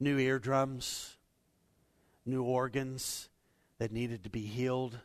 [0.02, 1.18] new eardrums,
[2.24, 3.29] new organs
[3.80, 4.98] that needed to be healed,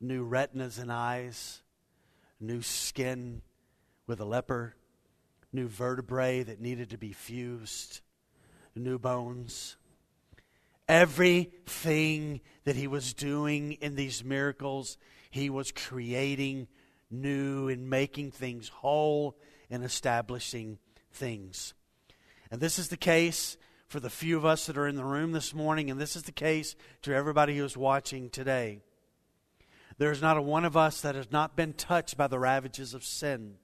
[0.00, 1.60] new retinas and eyes,
[2.40, 3.42] new skin
[4.06, 4.74] with a leper,
[5.52, 8.00] new vertebrae that needed to be fused,
[8.74, 9.76] new bones.
[10.88, 14.96] Everything that he was doing in these miracles,
[15.30, 16.68] he was creating
[17.10, 19.36] new and making things whole
[19.68, 20.78] and establishing
[21.12, 21.74] things.
[22.50, 23.58] And this is the case
[23.92, 26.22] for the few of us that are in the room this morning, and this is
[26.22, 28.80] the case to everybody who is watching today.
[29.98, 33.04] There's not a one of us that has not been touched by the ravages of
[33.04, 33.56] sin,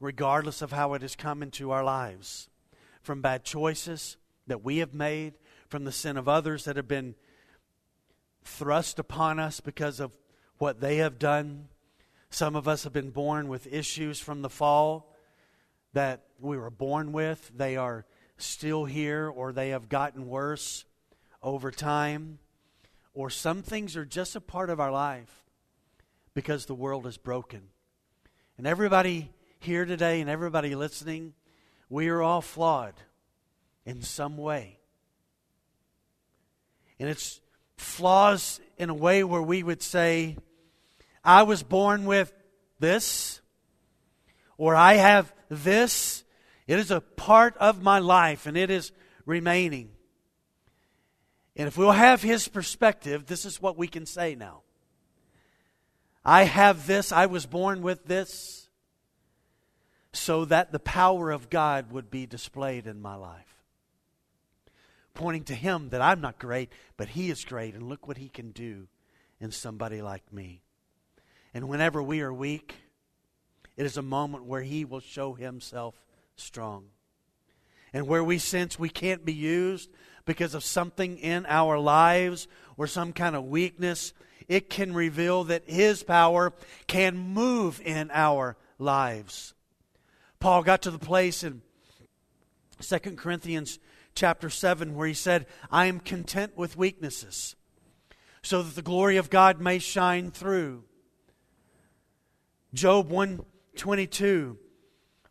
[0.00, 2.48] regardless of how it has come into our lives.
[3.02, 5.34] From bad choices that we have made,
[5.68, 7.14] from the sin of others that have been
[8.44, 10.12] thrust upon us because of
[10.56, 11.68] what they have done.
[12.30, 15.14] Some of us have been born with issues from the fall
[15.92, 17.52] that we were born with.
[17.54, 18.06] They are
[18.38, 20.84] still here, or they have gotten worse
[21.42, 22.38] over time.
[23.14, 25.44] Or some things are just a part of our life
[26.34, 27.62] because the world is broken.
[28.56, 31.34] And everybody here today and everybody listening,
[31.90, 32.94] we are all flawed
[33.84, 34.78] in some way.
[37.00, 37.40] And it's
[37.76, 40.36] flaws in a way where we would say,
[41.24, 42.32] I was born with
[42.78, 43.40] this,
[44.56, 46.24] or I have this.
[46.68, 48.92] It is a part of my life and it is
[49.26, 49.90] remaining.
[51.56, 54.60] And if we'll have his perspective, this is what we can say now.
[56.24, 58.68] I have this, I was born with this,
[60.12, 63.56] so that the power of God would be displayed in my life.
[65.14, 68.28] Pointing to Him that I'm not great, but He is great, and look what He
[68.28, 68.88] can do
[69.40, 70.60] in somebody like me.
[71.54, 72.74] And whenever we are weak,
[73.76, 75.94] it is a moment where He will show Himself
[76.40, 76.86] strong.
[77.92, 79.90] And where we sense we can't be used
[80.24, 84.12] because of something in our lives or some kind of weakness,
[84.46, 86.52] it can reveal that His power
[86.86, 89.54] can move in our lives.
[90.40, 91.62] Paul got to the place in
[92.80, 93.78] 2 Corinthians
[94.14, 97.56] chapter 7 where he said, I am content with weaknesses
[98.42, 100.84] so that the glory of God may shine through.
[102.72, 104.58] Job 122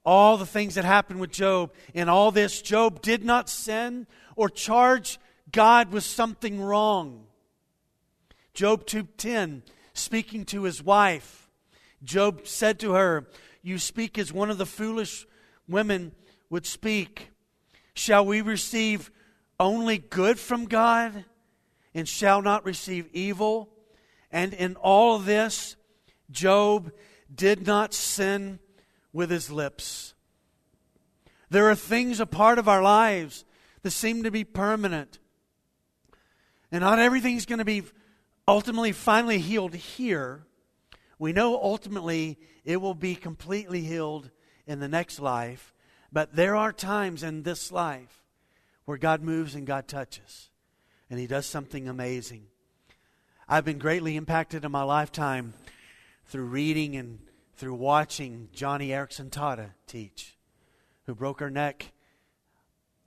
[0.07, 1.73] all the things that happened with Job.
[1.93, 5.19] In all this, Job did not sin or charge
[5.51, 7.27] God with something wrong.
[8.53, 11.49] Job 2:10, speaking to his wife,
[12.01, 13.29] Job said to her,
[13.61, 15.27] "You speak as one of the foolish
[15.67, 16.15] women
[16.49, 17.31] would speak.
[17.93, 19.11] Shall we receive
[19.59, 21.25] only good from God
[21.93, 23.73] and shall not receive evil?"
[24.31, 25.75] And in all this,
[26.31, 26.93] Job
[27.33, 28.59] did not sin
[29.17, 30.13] with his lips.
[31.49, 33.45] There are things a part of our lives
[33.81, 35.17] that seem to be permanent.
[36.71, 37.81] And not everything's going to be
[38.47, 40.45] ultimately finally healed here.
[41.17, 44.29] We know ultimately it will be completely healed
[44.67, 45.73] in the next life.
[46.13, 48.23] But there are times in this life
[48.85, 50.51] where God moves and God touches.
[51.09, 52.45] And He does something amazing.
[53.49, 55.55] I've been greatly impacted in my lifetime
[56.27, 57.17] through reading and
[57.57, 60.37] through watching Joni Eareckson Tada teach,
[61.05, 61.91] who broke her neck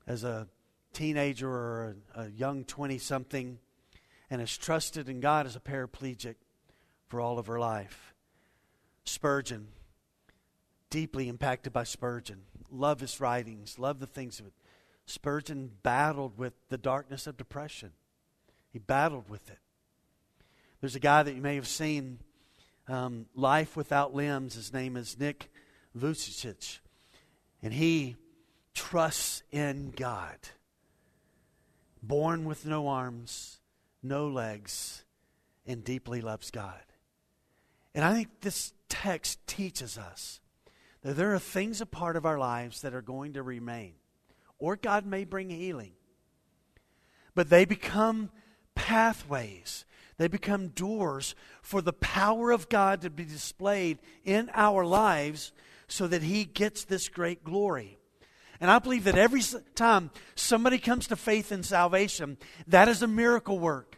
[0.07, 0.49] as a
[0.93, 3.59] teenager or a, a young 20 something
[4.29, 6.35] and has trusted in God as a paraplegic
[7.07, 8.13] for all of her life.
[9.05, 9.69] Spurgeon,
[10.91, 12.43] deeply impacted by Spurgeon.
[12.71, 14.53] Love his writings, love the things of it.
[15.07, 17.93] Spurgeon battled with the darkness of depression.
[18.73, 19.59] He battled with it.
[20.81, 22.19] There's a guy that you may have seen,
[22.88, 24.55] um, Life Without Limbs.
[24.55, 25.51] His name is Nick
[25.97, 26.79] Vujicic.
[27.62, 28.16] And he
[28.75, 30.38] trusts in God.
[32.03, 33.61] Born with no arms,
[34.03, 35.05] no legs,
[35.66, 36.81] and deeply loves God.
[37.95, 40.40] And I think this text teaches us
[41.03, 43.95] that there are things a part of our lives that are going to remain,
[44.59, 45.93] or God may bring healing.
[47.35, 48.31] But they become
[48.75, 49.85] pathways,
[50.20, 55.50] they become doors for the power of God to be displayed in our lives
[55.88, 57.96] so that He gets this great glory.
[58.61, 59.40] And I believe that every
[59.74, 63.96] time somebody comes to faith in salvation, that is a miracle work.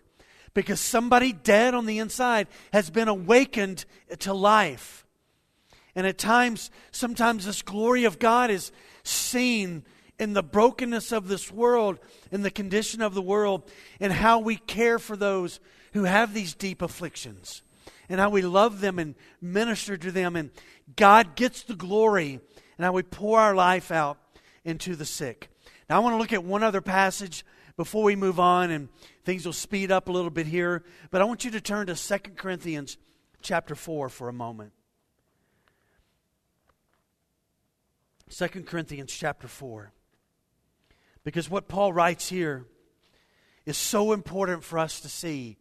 [0.55, 3.85] Because somebody dead on the inside has been awakened
[4.21, 5.05] to life.
[5.97, 8.71] And at times, sometimes this glory of God is
[9.03, 9.85] seen
[10.19, 11.99] in the brokenness of this world,
[12.31, 13.71] in the condition of the world,
[14.01, 15.59] and how we care for those
[15.93, 17.63] who have these deep afflictions,
[18.09, 20.37] and how we love them and minister to them.
[20.37, 20.51] And
[20.97, 22.41] God gets the glory,
[22.79, 24.19] and how we pour our life out
[24.65, 25.49] into the sick.
[25.89, 27.45] Now, I want to look at one other passage
[27.77, 28.89] before we move on, and
[29.25, 30.85] things will speed up a little bit here.
[31.11, 32.97] But I want you to turn to 2 Corinthians
[33.41, 34.73] chapter 4 for a moment.
[38.31, 39.93] 2 Corinthians chapter 4.
[41.25, 42.67] Because what Paul writes here
[43.65, 45.57] is so important for us to see.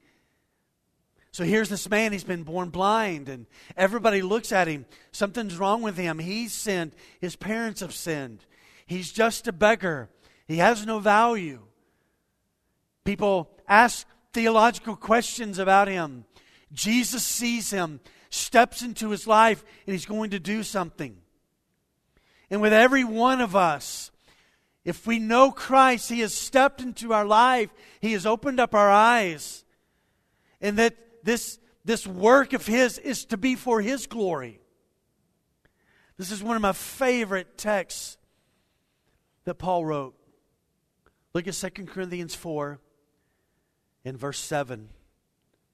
[1.31, 3.45] So here's this man, he's been born blind, and
[3.77, 4.85] everybody looks at him.
[5.11, 6.19] Something's wrong with him.
[6.19, 6.91] He's sinned.
[7.21, 8.45] His parents have sinned.
[8.85, 10.09] He's just a beggar.
[10.47, 11.61] He has no value.
[13.05, 16.25] People ask theological questions about him.
[16.73, 21.17] Jesus sees him, steps into his life, and he's going to do something.
[22.49, 24.10] And with every one of us,
[24.83, 28.89] if we know Christ, he has stepped into our life, he has opened up our
[28.89, 29.63] eyes,
[30.59, 34.59] and that this, this work of his is to be for his glory.
[36.17, 38.17] This is one of my favorite texts
[39.45, 40.15] that Paul wrote.
[41.33, 42.79] Look at 2 Corinthians 4
[44.03, 44.89] in verse 7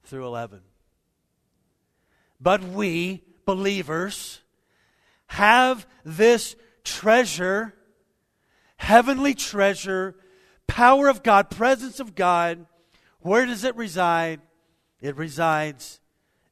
[0.04, 0.62] through 11.
[2.40, 4.42] But we, believers,
[5.28, 7.74] have this treasure,
[8.78, 10.16] heavenly treasure,
[10.68, 12.66] power of God, presence of God.
[13.20, 14.42] Where does it reside?
[15.02, 16.00] It resides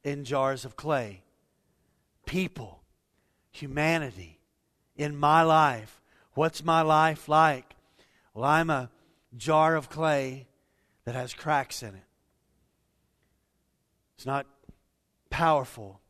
[0.04, 1.24] in jars of clay.
[2.26, 2.82] People,
[3.52, 4.40] humanity,
[4.96, 6.02] in my life
[6.36, 7.76] What's my life like?
[8.34, 8.92] Well, I'm a
[9.36, 10.48] jar of clay
[11.06, 12.04] that has cracks in it.
[14.18, 14.46] It's not
[15.30, 16.02] powerful.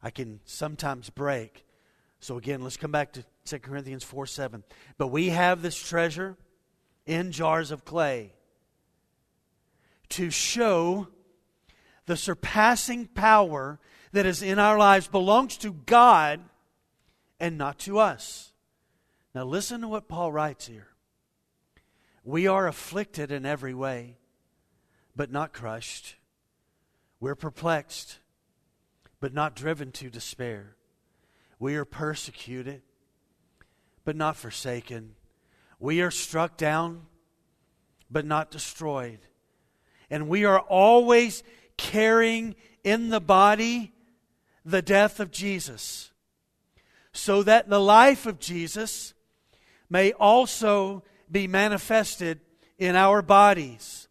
[0.00, 1.66] I can sometimes break.
[2.22, 4.62] So, again, let's come back to 2 Corinthians 4 7.
[4.96, 6.36] But we have this treasure
[7.04, 8.32] in jars of clay
[10.10, 11.08] to show
[12.06, 13.80] the surpassing power
[14.12, 16.40] that is in our lives belongs to God
[17.40, 18.52] and not to us.
[19.34, 20.88] Now, listen to what Paul writes here.
[22.22, 24.16] We are afflicted in every way,
[25.16, 26.14] but not crushed.
[27.18, 28.20] We're perplexed,
[29.18, 30.76] but not driven to despair.
[31.62, 32.82] We are persecuted,
[34.04, 35.14] but not forsaken.
[35.78, 37.02] We are struck down,
[38.10, 39.20] but not destroyed.
[40.10, 41.44] And we are always
[41.76, 43.92] carrying in the body
[44.64, 46.10] the death of Jesus
[47.12, 49.14] so that the life of Jesus
[49.88, 52.40] may also be manifested
[52.76, 54.08] in our bodies.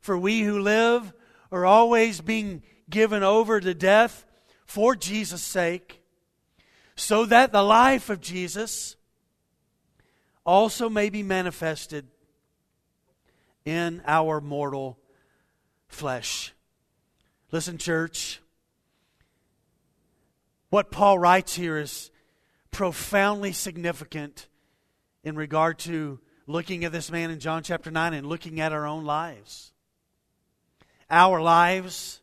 [0.00, 1.12] For we who live
[1.52, 4.24] are always being given over to death
[4.64, 6.00] for Jesus' sake,
[6.96, 8.96] so that the life of Jesus
[10.44, 12.06] also may be manifested
[13.64, 14.98] in our mortal
[15.88, 16.54] flesh.
[17.52, 18.40] Listen, church,
[20.70, 22.10] what Paul writes here is
[22.70, 24.48] profoundly significant
[25.22, 28.86] in regard to looking at this man in John chapter 9 and looking at our
[28.86, 29.72] own lives.
[31.10, 32.20] Our lives,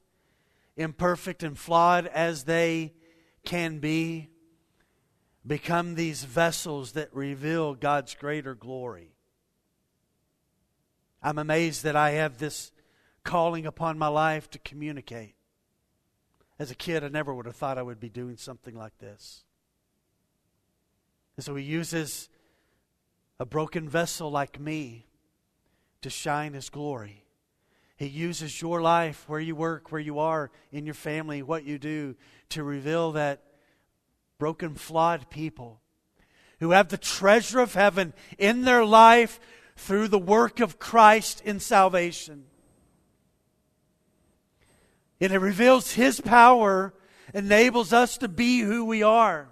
[0.78, 2.93] imperfect and flawed as they
[3.45, 4.30] can be,
[5.45, 9.15] become these vessels that reveal God's greater glory.
[11.21, 12.71] I'm amazed that I have this
[13.23, 15.35] calling upon my life to communicate.
[16.59, 19.43] As a kid, I never would have thought I would be doing something like this.
[21.35, 22.29] And so he uses
[23.39, 25.07] a broken vessel like me
[26.01, 27.25] to shine his glory.
[27.95, 31.79] He uses your life, where you work, where you are, in your family, what you
[31.79, 32.15] do,
[32.49, 33.41] to reveal that
[34.43, 35.79] broken, flawed people
[36.59, 39.39] who have the treasure of heaven in their life
[39.77, 42.43] through the work of Christ in salvation.
[45.21, 46.93] And it reveals His power,
[47.33, 49.47] enables us to be who we are,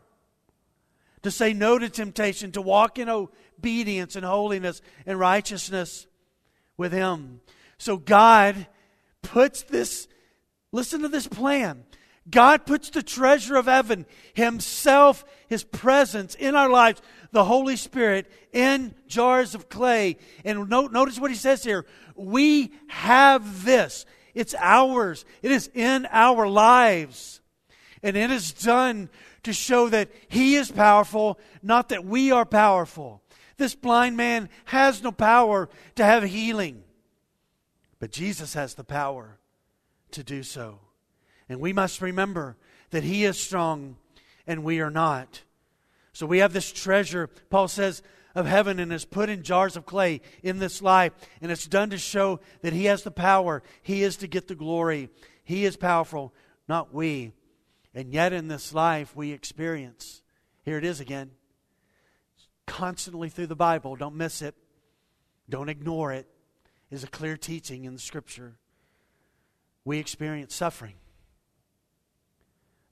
[1.21, 6.05] to say no to temptation, to walk in obedience and holiness and righteousness
[6.75, 7.39] with Him.
[7.77, 8.67] So God
[9.21, 10.09] puts this,
[10.73, 11.85] listen to this plan.
[12.29, 17.01] God puts the treasure of heaven, Himself, His presence in our lives,
[17.31, 20.17] the Holy Spirit, in jars of clay.
[20.45, 21.85] And notice what He says here.
[22.15, 24.05] We have this.
[24.33, 25.25] It's ours.
[25.41, 27.41] It is in our lives.
[28.03, 29.09] And it is done
[29.43, 33.23] to show that He is powerful, not that we are powerful.
[33.57, 36.83] This blind man has no power to have healing,
[37.99, 39.37] but Jesus has the power
[40.11, 40.79] to do so.
[41.51, 42.55] And we must remember
[42.91, 43.97] that He is strong
[44.47, 45.41] and we are not.
[46.13, 48.01] So we have this treasure, Paul says,
[48.33, 51.11] of heaven and is put in jars of clay in this life.
[51.41, 53.63] And it's done to show that He has the power.
[53.81, 55.09] He is to get the glory.
[55.43, 56.33] He is powerful,
[56.69, 57.33] not we.
[57.93, 60.21] And yet in this life we experience,
[60.63, 61.31] here it is again,
[62.65, 63.97] constantly through the Bible.
[63.97, 64.55] Don't miss it,
[65.49, 66.27] don't ignore it.
[66.89, 68.55] is a clear teaching in the Scripture.
[69.83, 70.95] We experience suffering,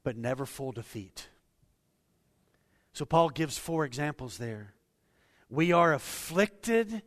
[0.09, 1.27] but never full defeat.
[2.93, 4.73] So Paul gives four examples there.
[5.51, 7.03] We are afflicted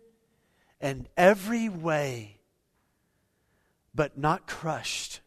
[0.80, 2.38] in every way,
[3.92, 5.20] but not crushed.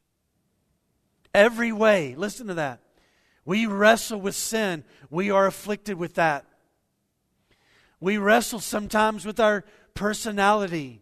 [1.34, 2.16] Every way.
[2.16, 2.80] Listen to that.
[3.44, 4.86] We wrestle with sin.
[5.10, 6.46] We are afflicted with that.
[8.00, 9.66] We wrestle sometimes with our
[9.96, 11.02] personality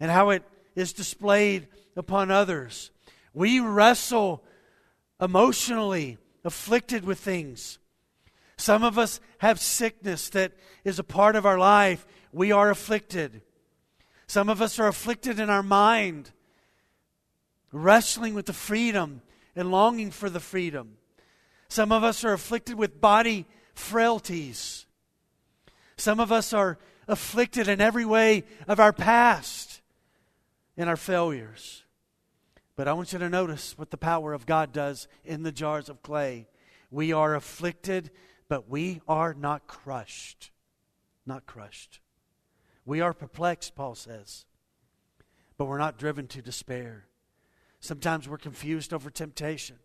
[0.00, 0.44] and how it
[0.74, 2.90] is displayed upon others.
[3.34, 4.42] We wrestle
[5.20, 7.78] emotionally, afflicted with things.
[8.56, 10.52] Some of us have sickness that
[10.84, 12.06] is a part of our life.
[12.32, 13.42] We are afflicted.
[14.26, 16.30] Some of us are afflicted in our mind,
[17.72, 19.22] wrestling with the freedom
[19.56, 20.96] and longing for the freedom.
[21.68, 24.86] Some of us are afflicted with body frailties.
[25.96, 29.80] Some of us are afflicted in every way of our past
[30.76, 31.84] and our failures.
[32.80, 35.90] But I want you to notice what the power of God does in the jars
[35.90, 36.48] of clay.
[36.90, 38.10] We are afflicted
[38.48, 40.50] but we are not crushed.
[41.26, 42.00] Not crushed.
[42.86, 44.46] We are perplexed, Paul says,
[45.58, 47.04] but we're not driven to despair.
[47.80, 49.76] Sometimes we're confused over temptation.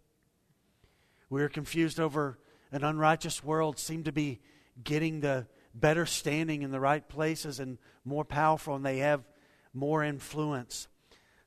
[1.30, 2.39] We're confused over
[2.72, 4.39] an unrighteous world, seem to be
[4.82, 9.26] getting the better standing in the right places and more powerful, and they have
[9.74, 10.88] more influence.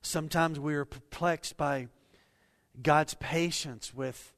[0.01, 1.87] Sometimes we are perplexed by
[2.81, 4.33] God's patience with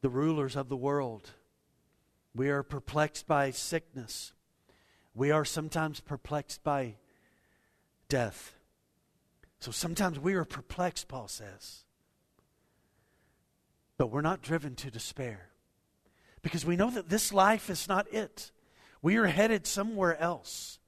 [0.00, 1.30] the rulers of the world.
[2.34, 4.32] We are perplexed by sickness.
[5.14, 6.96] We are sometimes perplexed by
[8.08, 8.54] death.
[9.58, 11.84] So sometimes we are perplexed, Paul says.
[13.98, 15.48] But we're not driven to despair
[16.42, 18.52] because we know that this life is not it.
[19.02, 20.78] We are headed somewhere else.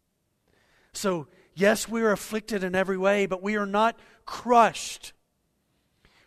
[0.92, 1.28] So,
[1.58, 5.12] yes, we are afflicted in every way, but we are not crushed.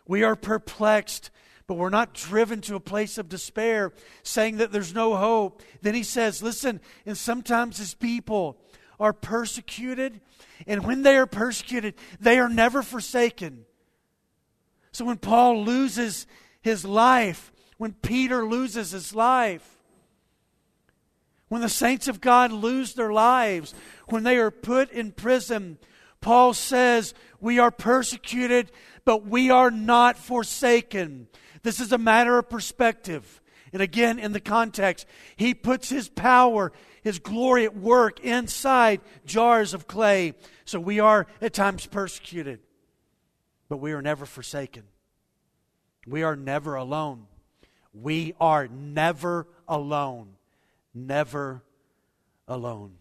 [0.06, 1.30] We are perplexed,
[1.66, 5.62] but we're not driven to a place of despair, saying that there's no hope.
[5.80, 8.58] Then he says, listen, and sometimes his people
[9.00, 10.20] are persecuted,
[10.66, 13.64] and when they are persecuted, they are never forsaken.
[14.92, 16.26] So when Paul loses
[16.60, 19.81] his life, when Peter loses his life,
[21.52, 23.74] when the saints of God lose their lives,
[24.06, 25.76] when they are put in prison.
[26.22, 28.72] Paul says, We are persecuted,
[29.04, 31.28] but we are not forsaken.
[31.62, 33.42] This is a matter of perspective.
[33.70, 35.04] And again, in the context,
[35.36, 36.72] he puts his power,
[37.02, 40.32] his glory at work inside jars of clay.
[40.64, 42.60] So we are at times persecuted,
[43.68, 44.84] but we are never forsaken.
[46.06, 47.26] We are never alone.
[47.92, 50.36] We are never alone.
[50.94, 51.62] Never
[52.46, 52.94] alone.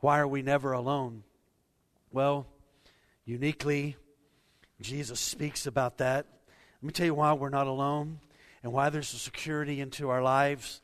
[0.00, 1.24] Why are we never alone?
[2.12, 2.46] Well,
[3.24, 3.96] uniquely,
[4.80, 6.26] Jesus speaks about that.
[6.82, 8.20] Let me tell you why we're not alone
[8.62, 10.80] and why there's a security into our lives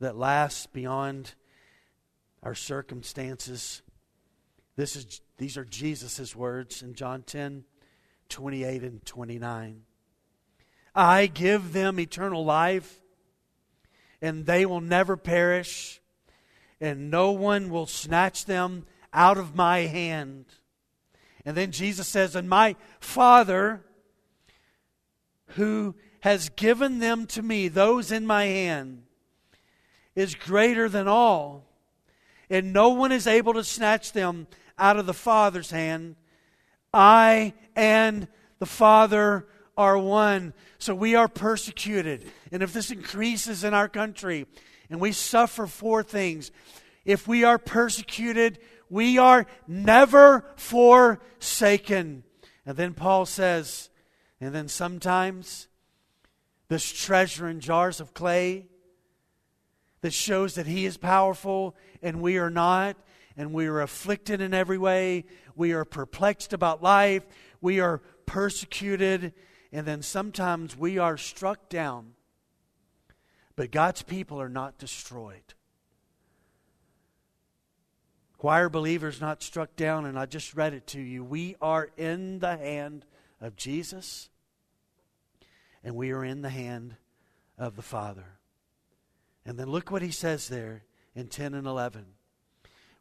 [0.00, 1.34] that lasts beyond
[2.42, 3.82] our circumstances.
[4.76, 7.64] This is, these are Jesus' words in John 10
[8.28, 9.82] 28 and 29.
[10.94, 13.01] I give them eternal life,
[14.22, 16.00] and they will never perish,
[16.80, 20.46] and no one will snatch them out of my hand.
[21.44, 23.84] And then Jesus says, And my Father,
[25.48, 29.02] who has given them to me, those in my hand,
[30.14, 31.64] is greater than all,
[32.48, 34.46] and no one is able to snatch them
[34.78, 36.14] out of the Father's hand.
[36.94, 38.28] I and
[38.60, 39.48] the Father
[39.82, 40.54] are one.
[40.78, 42.30] So we are persecuted.
[42.50, 44.46] And if this increases in our country
[44.88, 46.50] and we suffer for things,
[47.04, 48.58] if we are persecuted,
[48.88, 52.22] we are never forsaken.
[52.64, 53.90] And then Paul says,
[54.40, 55.68] and then sometimes
[56.68, 58.66] this treasure in jars of clay
[60.00, 62.96] that shows that He is powerful and we are not,
[63.36, 65.24] and we are afflicted in every way,
[65.56, 67.24] we are perplexed about life,
[67.60, 69.32] we are persecuted,
[69.72, 72.12] and then sometimes we are struck down.
[73.56, 75.54] But God's people are not destroyed.
[78.38, 80.04] Why are believers not struck down?
[80.04, 81.22] And I just read it to you.
[81.22, 83.04] We are in the hand
[83.40, 84.28] of Jesus
[85.84, 86.96] and we are in the hand
[87.58, 88.38] of the Father.
[89.44, 92.04] And then look what he says there in 10 and 11.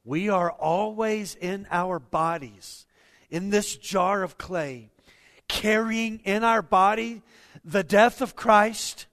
[0.04, 2.86] We are always in our bodies,
[3.30, 4.90] in this jar of clay,
[5.52, 7.22] carrying in our body
[7.66, 9.06] the death of Christ.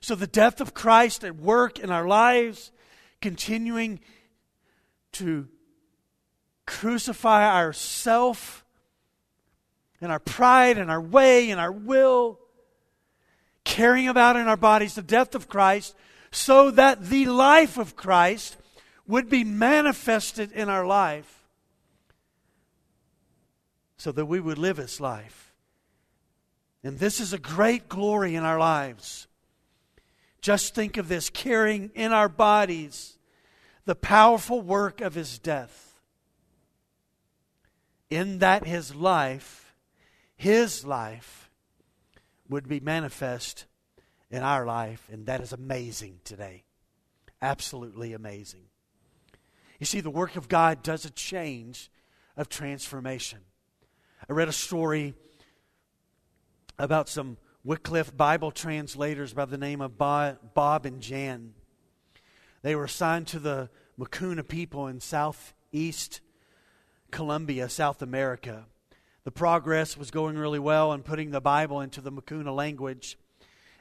[0.00, 2.72] So, the death of Christ at work in our lives,
[3.20, 4.00] continuing
[5.12, 5.46] to
[6.66, 8.64] crucify ourself
[10.00, 12.40] and our pride and our way and our will
[13.64, 15.94] carrying about in our bodies the death of Christ,
[16.32, 18.56] so that the life of Christ
[19.06, 21.39] would be manifested in our life,
[24.00, 25.52] so that we would live His life.
[26.82, 29.28] And this is a great glory in our lives.
[30.40, 33.18] Just think of this carrying in our bodies
[33.84, 36.00] the powerful work of His death.
[38.08, 39.74] In that His life,
[40.34, 41.50] His life,
[42.48, 43.66] would be manifest
[44.30, 46.64] in our life, and that is amazing today.
[47.42, 48.62] Absolutely amazing.
[49.78, 51.90] You see, the work of God does a change
[52.34, 53.40] of transformation.
[54.30, 55.14] I read a story
[56.78, 61.52] about some Wycliffe Bible translators by the name of Bob and Jan.
[62.62, 66.20] They were assigned to the Makuna people in southeast
[67.10, 68.66] Colombia, South America.
[69.24, 73.18] The progress was going really well in putting the Bible into the Makuna language.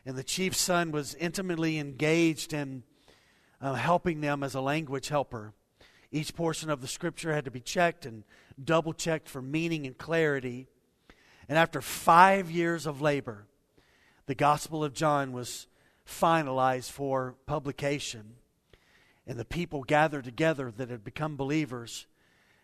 [0.04, 2.82] And the chief's son was intimately engaged in
[3.62, 5.54] uh, helping them as a language helper.
[6.12, 8.24] Each portion of the scripture had to be checked and
[8.64, 10.68] double checked for meaning and clarity.
[11.48, 13.48] And after five years of labor,
[14.26, 15.68] the Gospel of John was
[16.06, 18.36] finalized for publication.
[19.26, 22.08] And the people gathered together that had become believers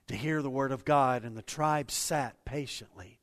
[0.08, 3.20] to hear the word of God, and the tribe sat patiently.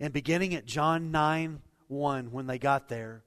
[0.00, 3.22] And beginning at John 9 1, when they got there,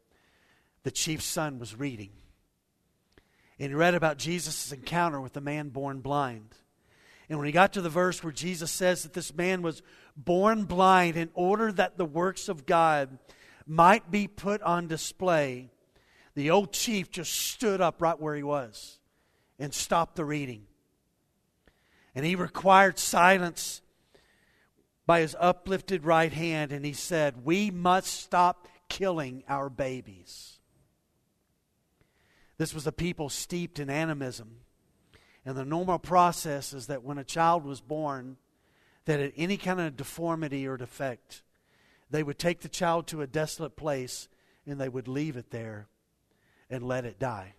[0.84, 2.10] the chief's son was reading.
[3.60, 6.56] And he read about Jesus' encounter with the man born blind.
[7.30, 9.82] And when he got to the verse where Jesus says that this man was
[10.16, 13.18] born blind in order that the works of God
[13.66, 15.70] might be put on display,
[16.36, 19.00] the old chief just stood up right where he was
[19.58, 20.66] and stopped the reading.
[22.14, 23.82] And he required silence
[25.06, 30.60] by his uplifted right hand, and he said, We must stop killing our babies.
[32.58, 34.58] This was a people steeped in animism.
[35.46, 38.38] And the normal process is that when a child was born,
[39.06, 41.44] that had any kind of deformity or defect,
[42.10, 44.28] they would take the child to a desolate place
[44.66, 45.88] and they would leave it there
[46.70, 47.54] and let it die.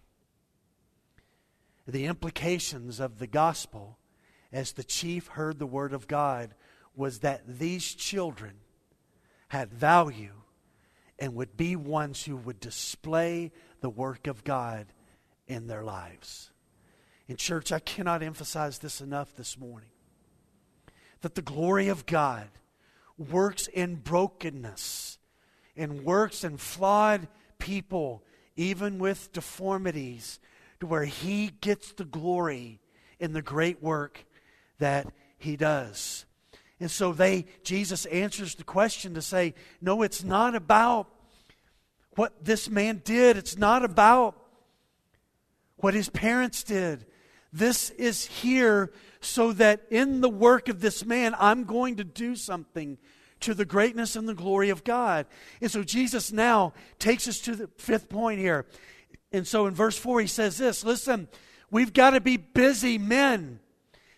[1.87, 3.99] The implications of the gospel,
[4.53, 6.55] as the chief heard the word of God,
[6.97, 8.55] was that these children
[9.49, 10.33] had value
[11.19, 14.87] and would be ones who would display the work of God
[15.47, 16.51] in their lives.
[17.29, 19.89] In church, I cannot emphasize this enough this morning
[21.23, 22.49] that the glory of God
[23.19, 25.19] works in brokenness
[25.77, 27.27] and works in flawed
[27.59, 28.23] people,
[28.55, 30.39] even with deformities,
[30.81, 32.81] to where He gets the glory
[33.19, 34.25] in the great work
[34.79, 35.07] that
[35.39, 36.27] He does.
[36.79, 41.09] And so they Jesus answers the question to say, no, it's not about
[42.15, 43.37] what this man did.
[43.37, 44.37] It's not about
[45.77, 47.07] what his parents did.
[47.57, 48.93] This is here
[49.23, 52.99] so that in the work of this man, I'm going to do something
[53.41, 55.25] to the greatness and the glory of God.
[55.63, 58.67] And so Jesus now takes us to the fifth point here.
[59.33, 61.29] And so in verse 4, he says this Listen,
[61.71, 63.61] we've got to be busy men.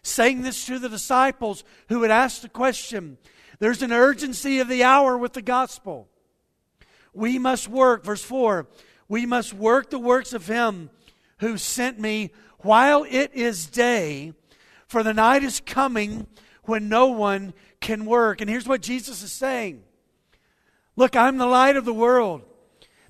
[0.02, 3.18] Saying this to the disciples who had asked the question.
[3.60, 6.08] There's an urgency of the hour with the gospel.
[7.12, 8.66] We must work, verse 4,
[9.08, 10.90] we must work the works of him
[11.38, 14.32] who sent me while it is day,
[14.86, 16.26] for the night is coming
[16.64, 18.40] when no one can work.
[18.40, 19.82] And here's what Jesus is saying
[20.96, 22.42] Look, I'm the light of the world.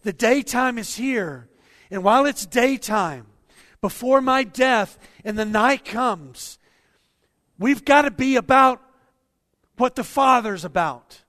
[0.03, 1.49] The daytime is here.
[1.91, 3.27] And while it's daytime,
[3.81, 6.59] before my death and the night comes,
[7.59, 8.83] we've got to be about
[9.79, 11.23] what the Father's about.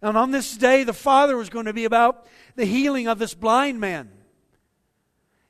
[0.00, 3.34] And on this day, the Father was going to be about the healing of this
[3.34, 4.10] blind man.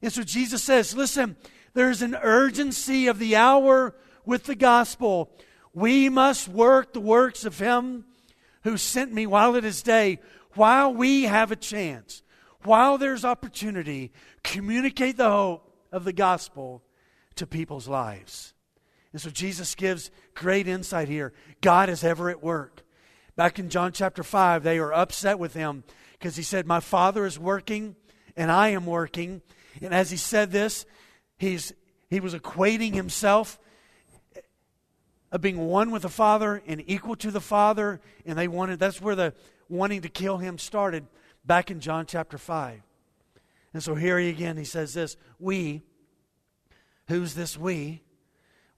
[0.01, 1.37] And so Jesus says, listen,
[1.77, 5.31] there's an urgency of the hour with the gospel.
[5.75, 8.07] We must work the works of him
[8.63, 10.19] who sent me while it is day,
[10.55, 12.23] while we have a chance,
[12.63, 14.11] while there's opportunity,
[14.43, 16.83] communicate the hope of the gospel
[17.35, 18.55] to people's lives.
[19.13, 21.35] And so Jesus gives great insight here.
[21.61, 22.85] God is ever at work.
[23.37, 27.27] Back in John chapter 5, they are upset with him because he said, My Father
[27.27, 27.97] is working
[28.35, 29.43] and I am working.
[29.83, 30.87] And as he said this,
[31.39, 31.73] he's,
[32.09, 33.59] he was equating himself
[35.33, 38.01] of being one with the Father and equal to the Father.
[38.25, 39.35] And they wanted, that's where the
[39.69, 41.07] wanting to kill him started
[41.45, 42.83] back in John chapter 5.
[43.75, 45.83] And so here he again, he says this We,
[47.09, 48.03] who's this we?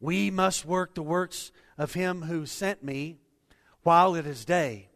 [0.00, 3.18] We must work the works of him who sent me
[3.82, 4.88] while it is day.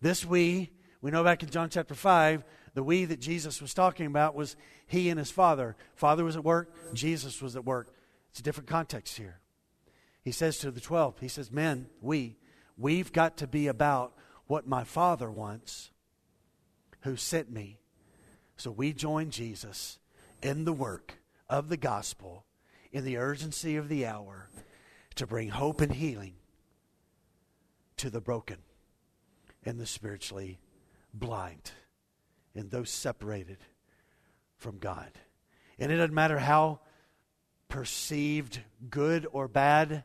[0.00, 0.70] This we,
[1.00, 2.44] we know back in John chapter 5,
[2.74, 4.56] the we that Jesus was talking about was
[4.86, 5.76] he and his father.
[5.94, 7.94] Father was at work, Jesus was at work.
[8.30, 9.40] It's a different context here.
[10.22, 12.38] He says to the 12, he says, Men, we,
[12.78, 14.14] we've got to be about
[14.46, 15.90] what my father wants,
[17.00, 17.78] who sent me.
[18.56, 19.98] So we join Jesus
[20.42, 21.18] in the work
[21.50, 22.46] of the gospel,
[22.92, 24.48] in the urgency of the hour,
[25.16, 26.34] to bring hope and healing
[27.98, 28.58] to the broken
[29.64, 30.58] and the spiritually
[31.12, 31.72] blind
[32.54, 33.58] and those separated
[34.56, 35.10] from God.
[35.78, 36.80] And it doesn't matter how
[37.68, 40.04] perceived good or bad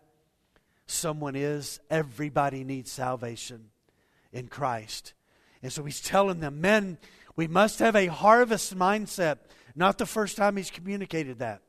[0.86, 3.70] someone is, everybody needs salvation
[4.32, 5.14] in Christ.
[5.62, 6.98] And so he's telling them, men,
[7.36, 9.38] we must have a harvest mindset.
[9.76, 11.62] Not the first time he's communicated that.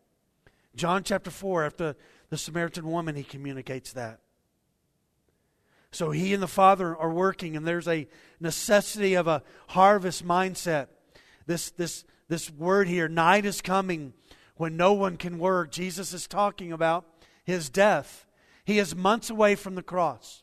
[0.76, 1.96] John chapter 4, after
[2.30, 4.20] the Samaritan woman, he communicates that.
[5.90, 8.06] So he and the Father are working, and there's a
[8.40, 10.88] necessity of a harvest mindset.
[11.46, 14.12] This, this, this word here, night is coming
[14.56, 15.70] when no one can work.
[15.70, 17.06] Jesus is talking about
[17.44, 18.26] his death.
[18.64, 20.42] He is months away from the cross.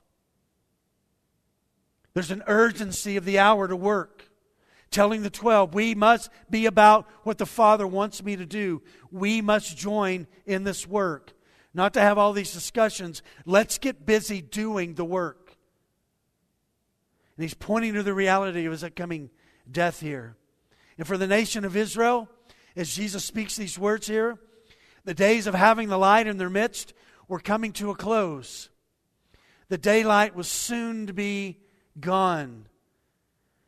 [2.15, 4.31] There's an urgency of the hour to work.
[4.89, 8.81] Telling the 12, we must be about what the Father wants me to do.
[9.11, 11.34] We must join in this work
[11.75, 13.21] not to have all these discussions.
[13.45, 15.57] Let's get busy doing the work.
[17.37, 19.29] And he's pointing to the reality of his coming
[19.69, 20.37] death here.
[20.97, 22.29] And for the nation of Israel,
[22.75, 24.37] as Jesus speaks these words here,
[25.03, 26.93] the days of having the light in their midst
[27.27, 28.69] were coming to a close.
[29.67, 31.59] The daylight was soon to be
[31.99, 32.67] gone.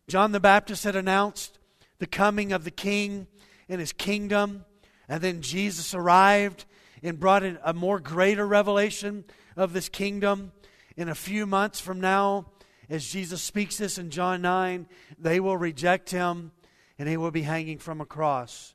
[0.07, 1.59] John the Baptist had announced
[1.99, 3.27] the coming of the king
[3.67, 4.63] and his kingdom,
[5.09, 6.65] and then Jesus arrived
[7.03, 9.25] and brought in a more greater revelation
[9.55, 10.51] of this kingdom.
[10.95, 12.47] In a few months from now,
[12.89, 14.87] as Jesus speaks this in John 9,
[15.19, 16.51] they will reject him
[16.97, 18.73] and he will be hanging from a cross.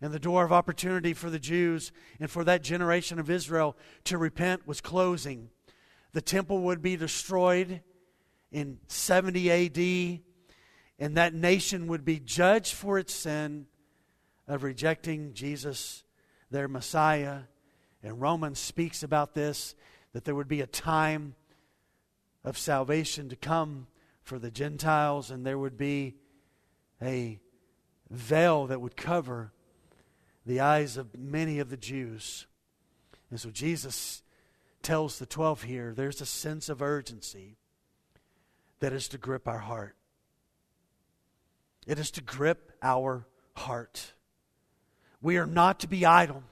[0.00, 4.16] And the door of opportunity for the Jews and for that generation of Israel to
[4.16, 5.50] repent was closing.
[6.12, 7.82] The temple would be destroyed
[8.50, 10.20] in 70 AD.
[11.00, 13.66] and that nation would be judged for its sin
[14.46, 16.02] of rejecting Jesus,
[16.50, 17.42] their Messiah.
[18.08, 19.74] And Romans speaks about this
[20.14, 21.34] that there would be a time
[22.42, 23.86] of salvation to come
[24.22, 26.14] for the Gentiles, and there would be
[27.02, 27.38] a
[28.08, 29.52] veil that would cover
[30.46, 32.46] the eyes of many of the Jews.
[33.30, 34.22] And so Jesus
[34.82, 37.58] tells the 12 here there's a sense of urgency
[38.80, 39.96] that is to grip our heart.
[41.86, 44.14] It is to grip our heart.
[45.20, 46.42] We are not to be idle.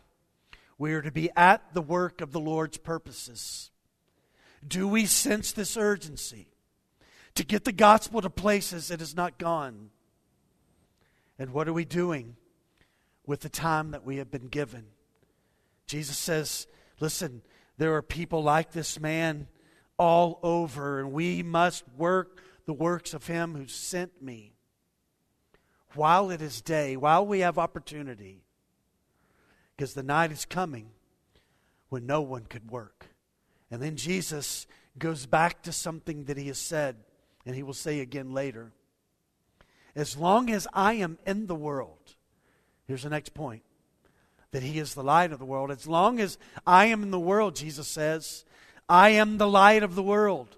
[0.79, 3.71] We are to be at the work of the Lord's purposes.
[4.67, 6.49] Do we sense this urgency
[7.35, 9.91] to get the gospel to places it has not gone?
[11.39, 12.37] And what are we doing
[13.27, 14.87] with the time that we have been given?
[15.87, 16.67] Jesus says,
[16.99, 17.43] Listen,
[17.79, 19.49] there are people like this man
[19.99, 24.55] all over, and we must work the works of him who sent me
[25.95, 28.43] while it is day, while we have opportunity,
[29.77, 30.89] because the night is coming
[31.89, 33.07] when no one could work.
[33.71, 34.67] And then Jesus
[34.99, 36.97] goes back to something that he has said,
[37.45, 38.73] and he will say again later.
[39.95, 42.15] As long as I am in the world,
[42.87, 43.63] here's the next point
[44.53, 45.71] that he is the light of the world.
[45.71, 48.45] As long as I am in the world, Jesus says,
[48.89, 50.57] I am the light of the world.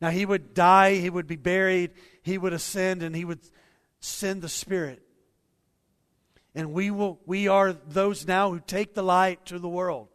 [0.00, 1.90] Now, he would die, he would be buried,
[2.22, 3.40] he would ascend, and he would
[4.00, 5.02] send the Spirit.
[6.54, 10.08] And we, will, we are those now who take the light to the world.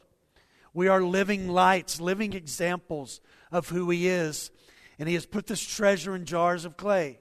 [0.74, 3.22] We are living lights, living examples
[3.52, 4.52] of who He is.
[5.00, 7.20] And He has put this treasure in jars of clay.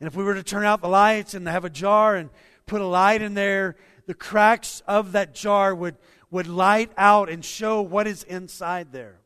[0.00, 2.30] And if we were to turn out the lights and have a jar and
[2.66, 3.76] put a light in there,
[4.06, 5.96] the cracks of that jar would,
[6.30, 9.20] would light out and show what is inside there.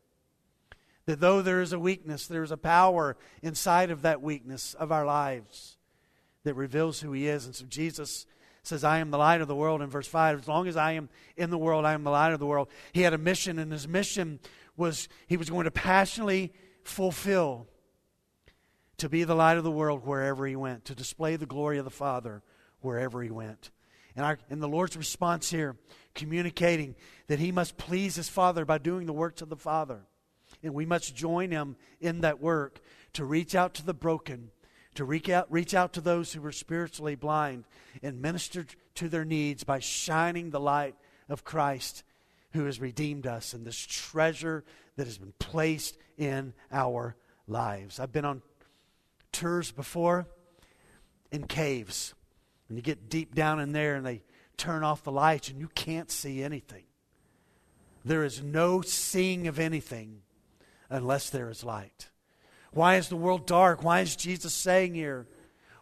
[1.05, 4.91] That though there is a weakness, there is a power inside of that weakness of
[4.91, 5.78] our lives
[6.49, 7.45] that reveals who He is.
[7.45, 8.25] And so Jesus
[8.63, 10.39] says, I am the light of the world in verse 5.
[10.39, 12.69] As long as I am in the world, I am the light of the world.
[12.91, 14.39] He had a mission, and his mission
[14.75, 16.51] was he was going to passionately
[16.83, 17.67] fulfill
[18.97, 21.85] to be the light of the world wherever he went, to display the glory of
[21.85, 22.41] the Father
[22.81, 23.69] wherever he went.
[24.15, 25.77] And, our, and the Lord's response here,
[26.15, 26.95] communicating
[27.27, 30.01] that he must please his Father by doing the works of the Father.
[30.63, 32.79] And we must join him in that work
[33.13, 34.49] to reach out to the broken,
[34.95, 37.65] to reach out, reach out to those who were spiritually blind,
[38.01, 38.65] and minister
[38.95, 40.95] to their needs by shining the light
[41.27, 42.03] of Christ
[42.53, 44.63] who has redeemed us and this treasure
[44.95, 47.15] that has been placed in our
[47.47, 47.99] lives.
[47.99, 48.41] I've been on
[49.31, 50.27] tours before
[51.31, 52.13] in caves.
[52.67, 54.21] And you get deep down in there and they
[54.57, 56.83] turn off the lights and you can't see anything.
[58.05, 60.21] There is no seeing of anything
[60.89, 62.09] unless there is light.
[62.71, 63.83] Why is the world dark?
[63.83, 65.27] Why is Jesus saying here,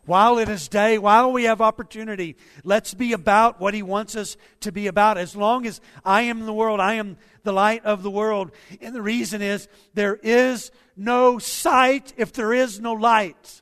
[0.08, 4.38] while it is day, while we have opportunity, let's be about what He wants us
[4.62, 5.18] to be about.
[5.18, 8.52] As long as I am the world, I am the light of the world.
[8.80, 13.62] And the reason is there is no sight if there is no light.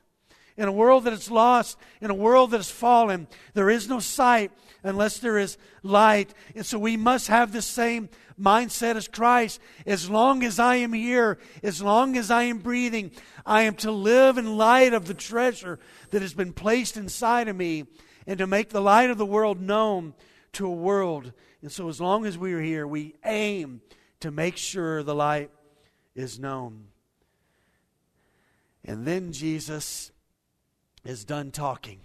[0.56, 3.98] In a world that is lost, in a world that is fallen, there is no
[3.98, 4.52] sight
[4.82, 6.32] unless there is light.
[6.54, 8.08] And so we must have the same
[8.40, 9.60] mindset as Christ.
[9.86, 13.10] As long as I am here, as long as I am breathing,
[13.44, 15.78] I am to live in light of the treasure
[16.10, 17.84] that has been placed inside of me
[18.26, 20.14] and to make the light of the world known
[20.52, 21.32] to a world.
[21.62, 23.80] And so as long as we are here, we aim
[24.20, 25.50] to make sure the light
[26.14, 26.86] is known.
[28.84, 30.12] And then Jesus
[31.04, 32.00] is done talking.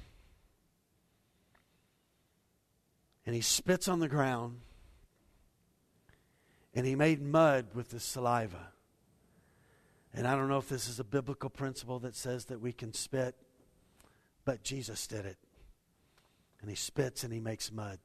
[3.26, 4.60] And he spits on the ground
[6.74, 8.72] and he made mud with his saliva.
[10.14, 12.94] And I don't know if this is a biblical principle that says that we can
[12.94, 13.36] spit,
[14.46, 15.38] but Jesus did it.
[16.62, 18.00] And he spits and he makes mud.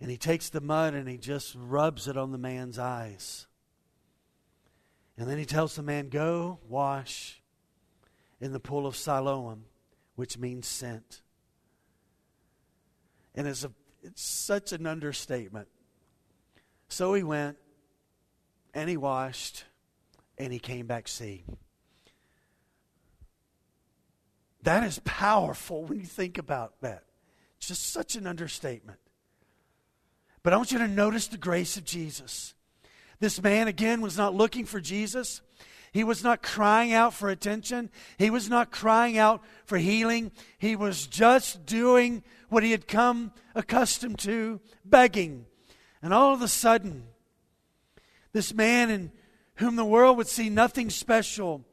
[0.00, 3.46] And he takes the mud and he just rubs it on the man's eyes.
[5.16, 7.40] And then he tells the man, Go wash
[8.40, 9.66] in the pool of Siloam,
[10.16, 11.22] which means sent.
[13.34, 13.72] And it's, a,
[14.02, 15.68] it's such an understatement.
[16.88, 17.56] So he went
[18.74, 19.64] and he washed
[20.38, 21.56] and he came back seeing.
[24.62, 27.04] That is powerful when you think about that.
[27.58, 28.98] Just such an understatement.
[30.42, 32.54] But I want you to notice the grace of Jesus.
[33.20, 35.40] This man, again, was not looking for Jesus.
[35.92, 37.90] He was not crying out for attention.
[38.18, 40.32] He was not crying out for healing.
[40.58, 45.46] He was just doing what he had come accustomed to, begging.
[46.02, 47.04] And all of a sudden,
[48.32, 49.12] this man in
[49.56, 51.64] whom the world would see nothing special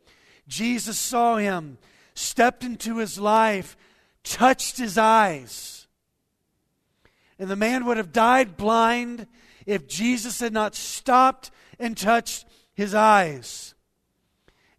[0.48, 1.78] Jesus saw him,
[2.16, 3.78] stepped into his life,
[4.24, 5.88] touched his eyes.
[7.38, 9.28] And the man would have died blind
[9.68, 13.76] if Jesus had not stopped and touched his eyes.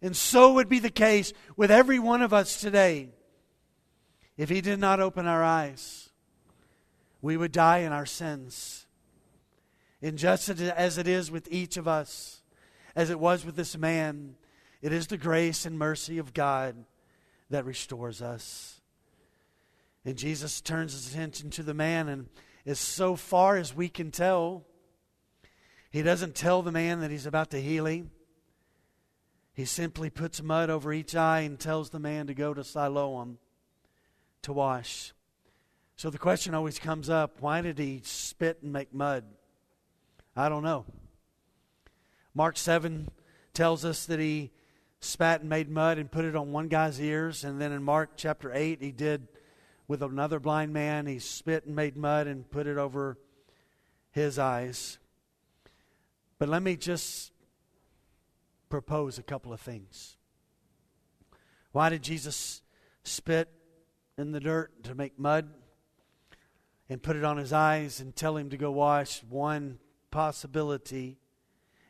[0.01, 3.07] And so would be the case with every one of us today
[4.41, 6.09] if he did not open our eyes.
[7.21, 8.87] We would die in our sins.
[10.01, 12.41] And just as it is with each of us,
[12.95, 14.33] as it was with this man,
[14.81, 16.75] it is the grace and mercy of God
[17.51, 18.81] that restores us.
[20.05, 22.27] And Jesus turns his attention to the man, and
[22.65, 24.65] as so far as we can tell,
[25.91, 28.09] he doesn't tell the man that he's about to heal him.
[29.53, 33.37] He simply puts mud over each eye and tells the man to go to Siloam
[34.43, 35.13] to wash.
[35.95, 39.23] So the question always comes up why did he spit and make mud?
[40.35, 40.85] I don't know.
[42.33, 43.09] Mark 7
[43.53, 44.51] tells us that he
[45.01, 47.43] spat and made mud and put it on one guy's ears.
[47.43, 49.27] And then in Mark chapter 8, he did
[49.87, 51.07] with another blind man.
[51.07, 53.17] He spit and made mud and put it over
[54.11, 54.97] his eyes.
[56.39, 57.31] But let me just
[58.69, 60.15] propose a couple of things.
[61.73, 62.61] Why did Jesus
[63.03, 63.49] spit
[64.17, 65.49] in the dirt to make mud
[66.89, 69.23] and put it on his eyes and tell him to go wash?
[69.23, 69.79] One
[70.11, 71.17] possibility,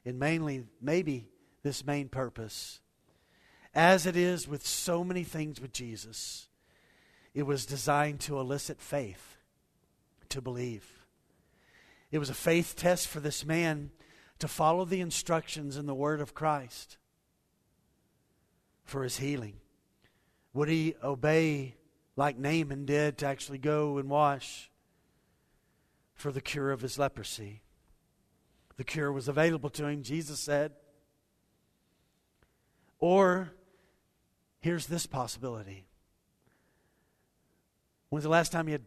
[0.06, 1.28] and mainly, maybe,
[1.64, 2.80] this main purpose.
[3.74, 6.48] As it is with so many things with Jesus,
[7.34, 9.38] it was designed to elicit faith,
[10.30, 11.06] to believe.
[12.12, 13.92] It was a faith test for this man
[14.40, 16.98] to follow the instructions in the Word of Christ
[18.84, 19.56] for his healing.
[20.54, 21.76] Would he obey
[22.16, 24.70] like Naaman did to actually go and wash
[26.14, 27.62] for the cure of his leprosy?
[28.78, 30.74] The cure was available to him, Jesus said.
[33.00, 33.54] Or
[34.60, 35.86] here's this possibility.
[38.10, 38.86] When's the last time you had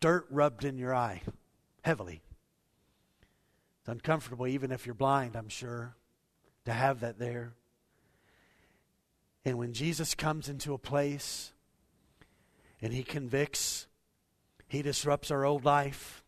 [0.00, 1.22] dirt rubbed in your eye
[1.82, 2.22] heavily?
[3.80, 5.94] It's uncomfortable, even if you're blind, I'm sure,
[6.64, 7.54] to have that there.
[9.44, 11.52] And when Jesus comes into a place
[12.80, 13.86] and he convicts,
[14.68, 16.24] he disrupts our old life,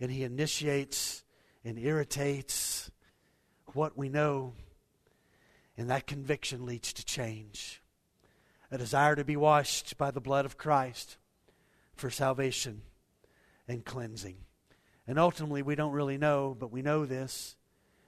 [0.00, 1.24] and he initiates
[1.64, 2.90] and irritates
[3.72, 4.52] what we know,
[5.76, 7.82] and that conviction leads to change.
[8.70, 11.16] A desire to be washed by the blood of Christ
[11.94, 12.82] for salvation
[13.68, 14.36] and cleansing.
[15.06, 17.56] And ultimately, we don't really know, but we know this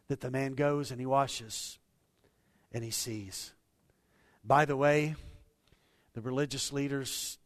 [0.08, 1.78] that the man goes and he washes
[2.72, 3.52] and he sees.
[4.44, 5.16] By the way,
[6.16, 7.36] the religious leaders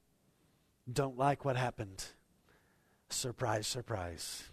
[0.90, 2.04] don't like what happened.
[3.08, 4.44] Surprise, surprise.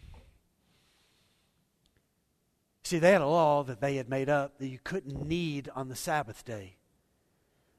[2.82, 5.88] See, they had a law that they had made up that you couldn't knead on
[5.88, 6.78] the Sabbath day.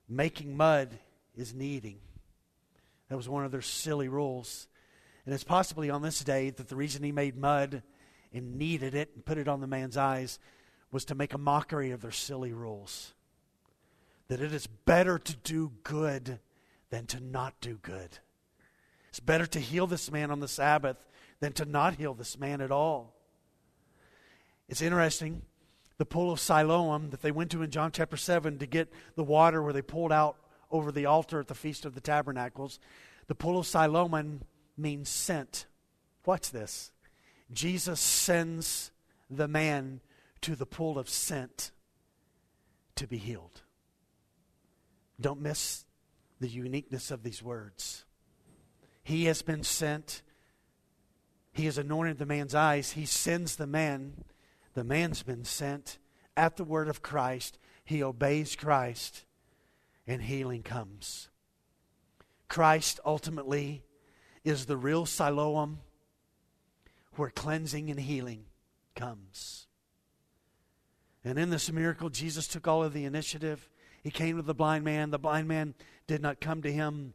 [0.09, 1.01] Making mud
[1.37, 1.99] is kneading.
[3.09, 4.69] That was one of their silly rules.
[5.27, 7.83] And it's possibly on this day that the reason he made mud
[8.33, 10.39] and kneaded it and put it on the man's eyes
[10.93, 13.13] was to make a mockery of their silly rules.
[14.29, 16.39] That it is better to do good
[16.91, 18.19] than to not do good.
[19.09, 21.07] It's better to heal this man on the Sabbath
[21.41, 23.15] than to not heal this man at all.
[24.69, 25.43] It's interesting,
[25.97, 29.25] the pool of Siloam that they went to in John chapter 7 to get the
[29.25, 30.37] water where they pulled out
[30.71, 32.79] over the altar at the Feast of the Tabernacles.
[33.27, 34.43] The pool of Siloam
[34.77, 35.67] means sent.
[36.27, 36.93] Watch this.
[37.51, 38.91] Jesus sends
[39.31, 40.01] the man
[40.43, 41.71] to the pool of sent
[42.95, 43.63] to be healed.
[45.21, 45.85] Don't miss
[46.41, 48.05] the uniqueness of these words.
[49.03, 50.23] He has been sent.
[51.53, 52.93] He has anointed the man's eyes.
[52.93, 54.25] He sends the man.
[54.75, 55.99] The man's been sent
[56.37, 57.59] at the word of Christ.
[57.85, 59.25] He obeys Christ,
[60.07, 61.31] and healing comes.
[62.49, 63.83] Christ ultimately
[64.45, 65.81] is the real Siloam
[67.17, 68.45] where cleansing and healing
[68.95, 69.67] comes.
[71.25, 73.69] And in this miracle, Jesus took all of the initiative.
[74.03, 75.11] He came to the blind man.
[75.11, 75.75] The blind man
[76.07, 77.15] did not come to him.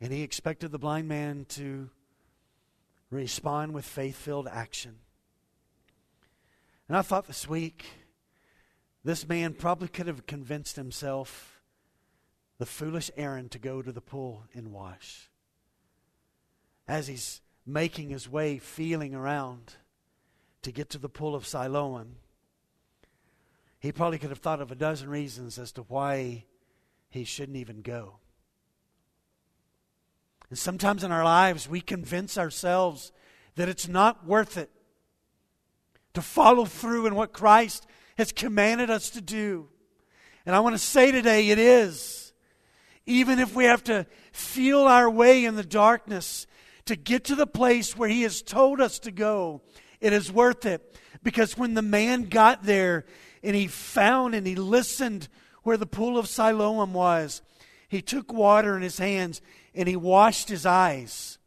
[0.00, 1.90] And he expected the blind man to
[3.10, 4.96] respond with faith filled action.
[6.88, 7.84] And I thought this week,
[9.04, 11.62] this man probably could have convinced himself
[12.58, 15.30] the foolish errand to go to the pool and wash
[16.86, 19.74] as he's making his way, feeling around
[20.62, 22.16] to get to the pool of Siloam,
[23.82, 26.44] he probably could have thought of a dozen reasons as to why
[27.10, 28.18] he shouldn't even go.
[30.48, 33.10] And sometimes in our lives, we convince ourselves
[33.56, 34.70] that it's not worth it
[36.14, 39.68] to follow through in what Christ has commanded us to do.
[40.46, 42.32] And I want to say today, it is.
[43.04, 46.46] Even if we have to feel our way in the darkness
[46.84, 49.60] to get to the place where He has told us to go,
[50.00, 50.96] it is worth it.
[51.24, 53.06] Because when the man got there
[53.42, 55.28] and he found and he listened
[55.62, 57.42] where the pool of Siloam was,
[57.88, 59.40] he took water in his hands
[59.74, 61.38] and he washed his eyes.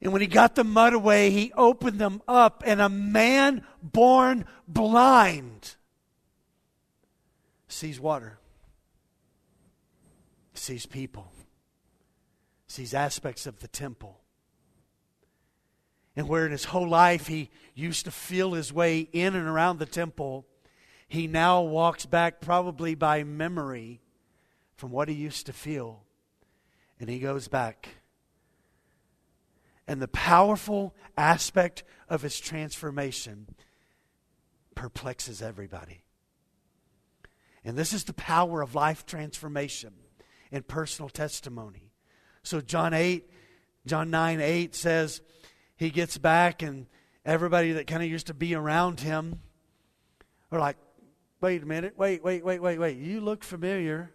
[0.00, 4.44] And when he got the mud away, he opened them up, and a man born
[4.68, 5.74] blind
[7.66, 8.38] sees water,
[10.54, 11.32] sees people,
[12.68, 14.20] sees aspects of the temple.
[16.18, 19.78] And where in his whole life he used to feel his way in and around
[19.78, 20.48] the temple,
[21.06, 24.00] he now walks back, probably by memory,
[24.74, 26.02] from what he used to feel.
[26.98, 28.00] And he goes back.
[29.86, 33.54] And the powerful aspect of his transformation
[34.74, 36.02] perplexes everybody.
[37.64, 39.94] And this is the power of life transformation
[40.50, 41.92] and personal testimony.
[42.42, 43.30] So John 8,
[43.86, 45.20] John 9, 8 says
[45.78, 46.86] he gets back and
[47.24, 49.40] everybody that kind of used to be around him
[50.50, 50.76] are like,
[51.40, 52.98] wait a minute, wait, wait, wait, wait, wait.
[52.98, 54.12] You look familiar.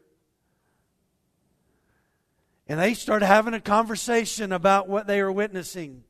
[2.68, 6.04] And they start having a conversation about what they are witnessing.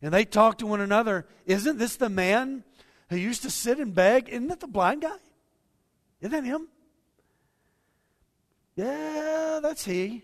[0.00, 1.26] And they talk to one another.
[1.44, 2.62] Isn't this the man
[3.10, 4.28] who used to sit and beg?
[4.28, 5.16] Isn't that the blind guy?
[6.20, 6.68] Isn't that him?
[8.76, 10.22] Yeah, that's he.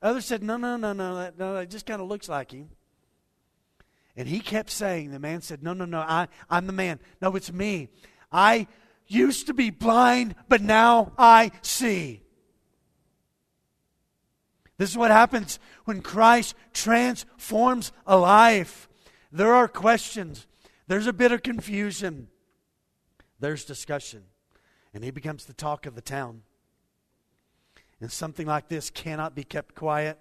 [0.00, 2.70] Others said, No, no, no, no, that, no, it just kind of looks like him.
[4.16, 7.00] And he kept saying, The man said, No, no, no, I, I'm the man.
[7.20, 7.88] No, it's me.
[8.32, 8.66] I
[9.06, 12.22] used to be blind, but now I see.
[14.78, 18.88] This is what happens when Christ transforms a life.
[19.32, 20.46] There are questions,
[20.86, 22.28] there's a bit of confusion,
[23.40, 24.24] there's discussion
[24.96, 26.40] and he becomes the talk of the town.
[28.00, 30.18] And something like this cannot be kept quiet,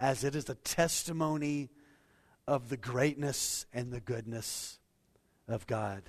[0.00, 1.68] as it is a testimony
[2.50, 4.80] of the greatness and the goodness
[5.46, 6.02] of God.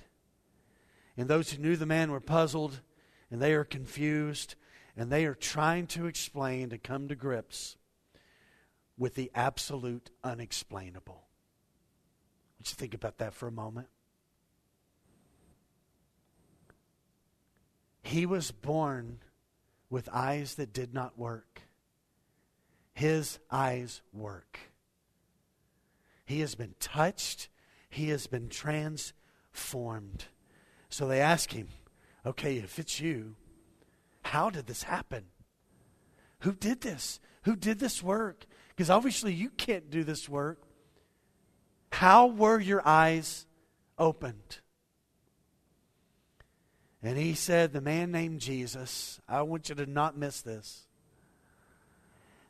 [1.16, 2.80] And those who knew the man were puzzled,
[3.30, 4.56] and they are confused,
[4.96, 7.76] and they are trying to explain, to come to grips
[8.98, 11.22] with the absolute unexplainable.
[12.58, 13.86] Would you think about that for a moment.
[18.02, 19.20] He was born
[19.90, 21.62] with eyes that did not work.
[22.94, 24.58] His eyes work.
[26.32, 27.50] He has been touched,
[27.90, 30.24] he has been transformed.
[30.88, 31.68] So they ask him,
[32.24, 33.36] okay, if it's you,
[34.22, 35.24] how did this happen?
[36.40, 37.20] Who did this?
[37.42, 38.46] Who did this work?
[38.70, 40.62] Because obviously you can't do this work.
[41.92, 43.46] How were your eyes
[43.98, 44.60] opened?
[47.02, 50.86] And he said, The man named Jesus, I want you to not miss this.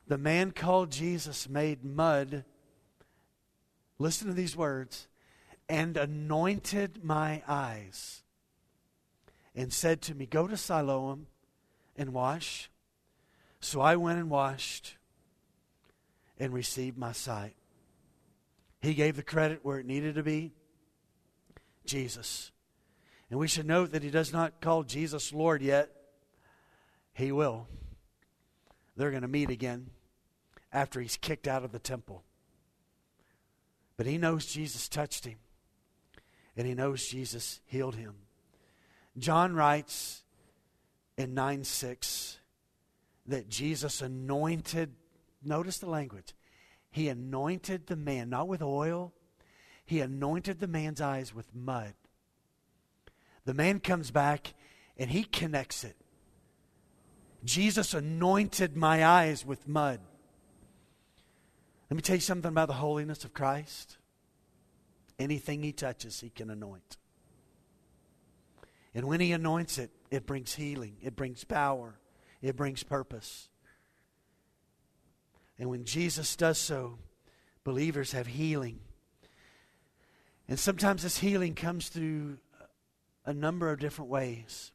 [0.07, 2.45] The man called Jesus made mud,
[4.03, 5.09] listen to these words,
[5.68, 8.22] and anointed my eyes,
[9.55, 11.26] and said to me, Go to Siloam
[11.96, 12.70] and wash.
[13.61, 14.96] So I went and washed
[16.38, 17.55] and received my sight.
[18.80, 20.53] He gave the credit where it needed to be
[21.86, 22.50] Jesus.
[23.30, 25.90] And we should note that he does not call Jesus Lord yet.
[27.14, 27.68] He will.
[28.96, 29.90] They're going to meet again
[30.72, 32.24] after he's kicked out of the temple.
[34.03, 35.38] But he knows Jesus touched him,
[36.57, 38.14] and he knows Jesus healed him.
[39.16, 40.24] John writes
[41.16, 42.38] in 9 6
[43.26, 44.94] that Jesus anointed,
[45.44, 46.34] notice the language,
[46.90, 49.12] he anointed the man, not with oil,
[49.84, 51.94] he anointed the man's eyes with mud
[53.44, 54.55] the man comes back
[54.96, 55.96] and he connects it.
[57.44, 60.00] Jesus anointed my eyes with mud.
[61.93, 63.99] Let me tell you something about the holiness of Christ.
[65.18, 66.97] Anything he touches, he can anoint.
[68.95, 72.01] And when he anoints it, it brings healing, it brings power,
[72.40, 73.51] it brings purpose.
[75.59, 76.99] And when Jesus does so,
[77.62, 78.80] believers have healing.
[80.49, 82.38] And sometimes this healing comes through
[83.26, 84.72] a number of different ways.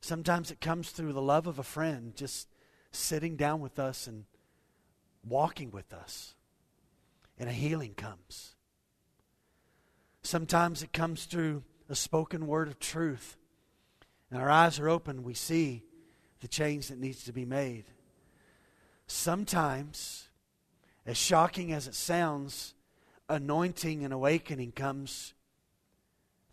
[0.00, 2.48] Sometimes it comes through the love of a friend just
[2.90, 4.24] sitting down with us and
[5.26, 6.34] walking with us,
[7.38, 8.54] and a healing comes.
[10.22, 13.36] Sometimes it comes through a spoken word of truth,
[14.30, 15.82] and our eyes are open, we see
[16.40, 17.84] the change that needs to be made.
[19.06, 20.28] Sometimes,
[21.04, 22.74] as shocking as it sounds,
[23.28, 25.34] anointing and awakening comes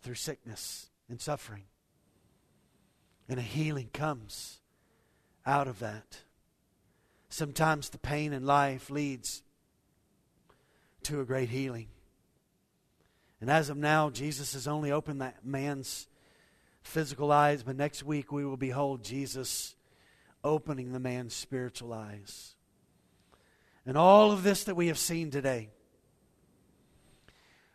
[0.02, 1.64] through sickness and suffering.
[3.28, 4.58] And a healing comes
[5.44, 6.18] out of that.
[7.28, 9.42] Sometimes the pain in life leads
[11.04, 11.88] to a great healing.
[13.40, 16.08] And as of now, Jesus has only opened that man's
[16.82, 19.76] physical eyes, but next week we will behold Jesus
[20.42, 22.54] opening the man's spiritual eyes.
[23.86, 25.70] And all of this that we have seen today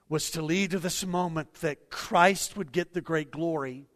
[0.09, 3.87] was to lead to this moment that Christ would get the great glory.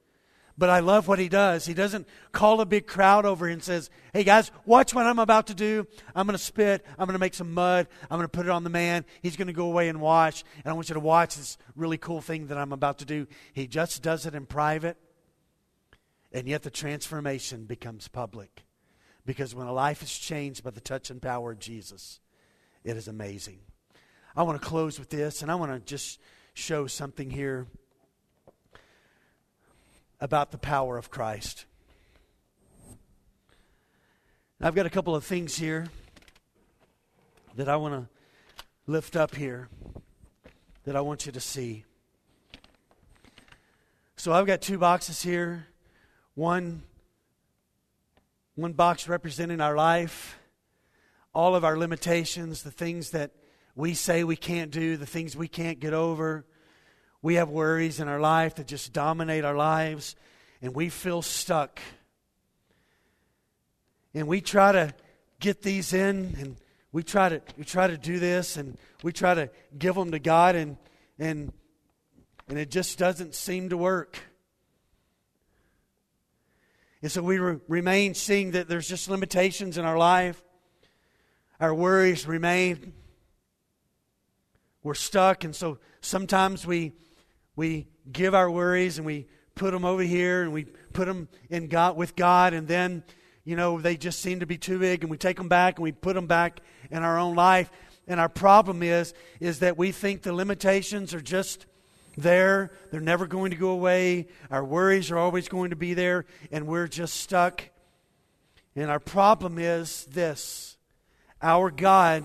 [0.58, 1.68] But I love what he does.
[1.68, 5.48] He doesn't call a big crowd over and says, Hey guys, watch what I'm about
[5.48, 5.86] to do.
[6.16, 6.84] I'm going to spit.
[6.98, 7.88] I'm going to make some mud.
[8.10, 9.06] I'm going to put it on the man.
[9.22, 10.44] He's going to go away and watch.
[10.64, 13.28] And I want you to watch this really cool thing that I'm about to do.
[13.54, 14.98] He just does it in private.
[16.32, 18.64] And yet the transformation becomes public.
[19.26, 22.20] Because when a life is changed by the touch and power of Jesus,
[22.84, 23.60] it is amazing.
[24.36, 26.20] I want to close with this, and I want to just
[26.54, 27.68] show something here
[30.20, 31.66] about the power of Christ.
[34.60, 35.88] I've got a couple of things here
[37.56, 38.10] that I want to
[38.92, 39.70] lift up here
[40.86, 41.84] that I want you to see.
[44.16, 45.68] So I've got two boxes here.
[46.34, 46.84] One
[48.56, 50.40] one box representing our life,
[51.32, 53.32] all of our limitations, the things that
[53.76, 56.44] we say we can't do, the things we can't get over.
[57.22, 60.16] We have worries in our life that just dominate our lives,
[60.62, 61.80] and we feel stuck.
[64.14, 64.94] And we try to
[65.40, 66.56] get these in, and
[66.92, 70.20] we try to we try to do this, and we try to give them to
[70.20, 70.78] God, and
[71.18, 71.52] and
[72.48, 74.20] and it just doesn't seem to work.
[77.02, 80.44] And so we re- remain seeing that there's just limitations in our life.
[81.60, 82.94] Our worries remain.
[84.84, 86.94] We're stuck, and so sometimes we
[87.58, 91.68] we give our worries and we put them over here and we put them in
[91.68, 93.04] God with God, and then
[93.44, 95.84] you know they just seem to be too big, and we take them back and
[95.84, 97.70] we put them back in our own life.
[98.08, 101.66] And our problem is is that we think the limitations are just
[102.16, 102.72] there.
[102.92, 104.28] They're never going to go away.
[104.50, 107.64] Our worries are always going to be there, and we're just stuck.
[108.76, 110.78] And our problem is this
[111.42, 112.24] our God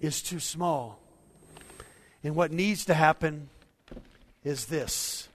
[0.00, 0.98] is too small.
[2.24, 3.48] And what needs to happen
[4.44, 5.28] is this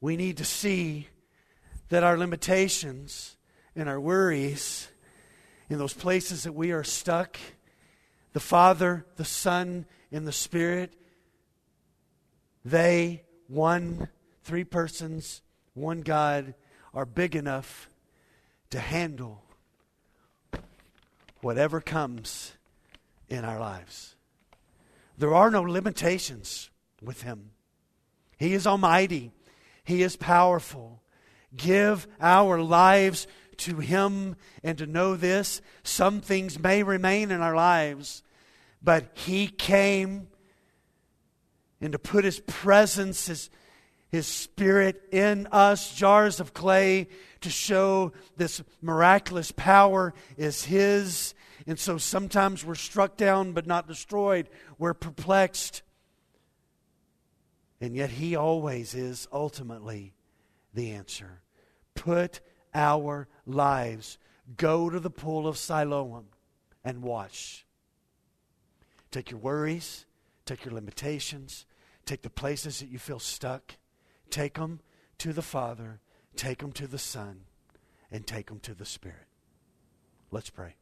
[0.00, 1.08] we need to see
[1.90, 3.36] that our limitations
[3.76, 4.88] and our worries
[5.68, 7.38] in those places that we are stuck,
[8.32, 10.94] the Father, the Son, and the Spirit
[12.64, 14.08] they, one,
[14.42, 15.42] three persons,
[15.74, 16.54] one God,
[16.92, 17.88] are big enough
[18.70, 19.42] to handle
[21.40, 22.52] whatever comes
[23.28, 24.14] in our lives.
[25.16, 26.69] There are no limitations
[27.02, 27.50] with Him.
[28.38, 29.32] He is almighty,
[29.84, 31.02] He is powerful.
[31.56, 33.26] Give our lives
[33.58, 35.60] to Him and to know this.
[35.82, 38.22] Some things may remain in our lives,
[38.82, 40.28] but He came
[41.80, 43.50] and to put His presence, His,
[44.08, 47.08] His Spirit in us, jars of clay,
[47.40, 51.34] to show this miraculous power is His.
[51.66, 54.48] And so sometimes we're struck down but not destroyed.
[54.78, 55.82] We're perplexed.
[57.80, 60.14] And yet He always is ultimately
[60.74, 61.42] the answer.
[61.94, 62.40] Put
[62.74, 64.18] our lives,
[64.56, 66.26] go to the pool of Siloam
[66.84, 67.66] and wash.
[69.10, 70.06] Take your worries,
[70.44, 71.66] take your limitations,
[72.10, 73.76] Take the places that you feel stuck,
[74.30, 74.80] take them
[75.18, 76.00] to the Father,
[76.34, 77.42] take them to the Son,
[78.10, 79.28] and take them to the Spirit.
[80.32, 80.74] Let's pray.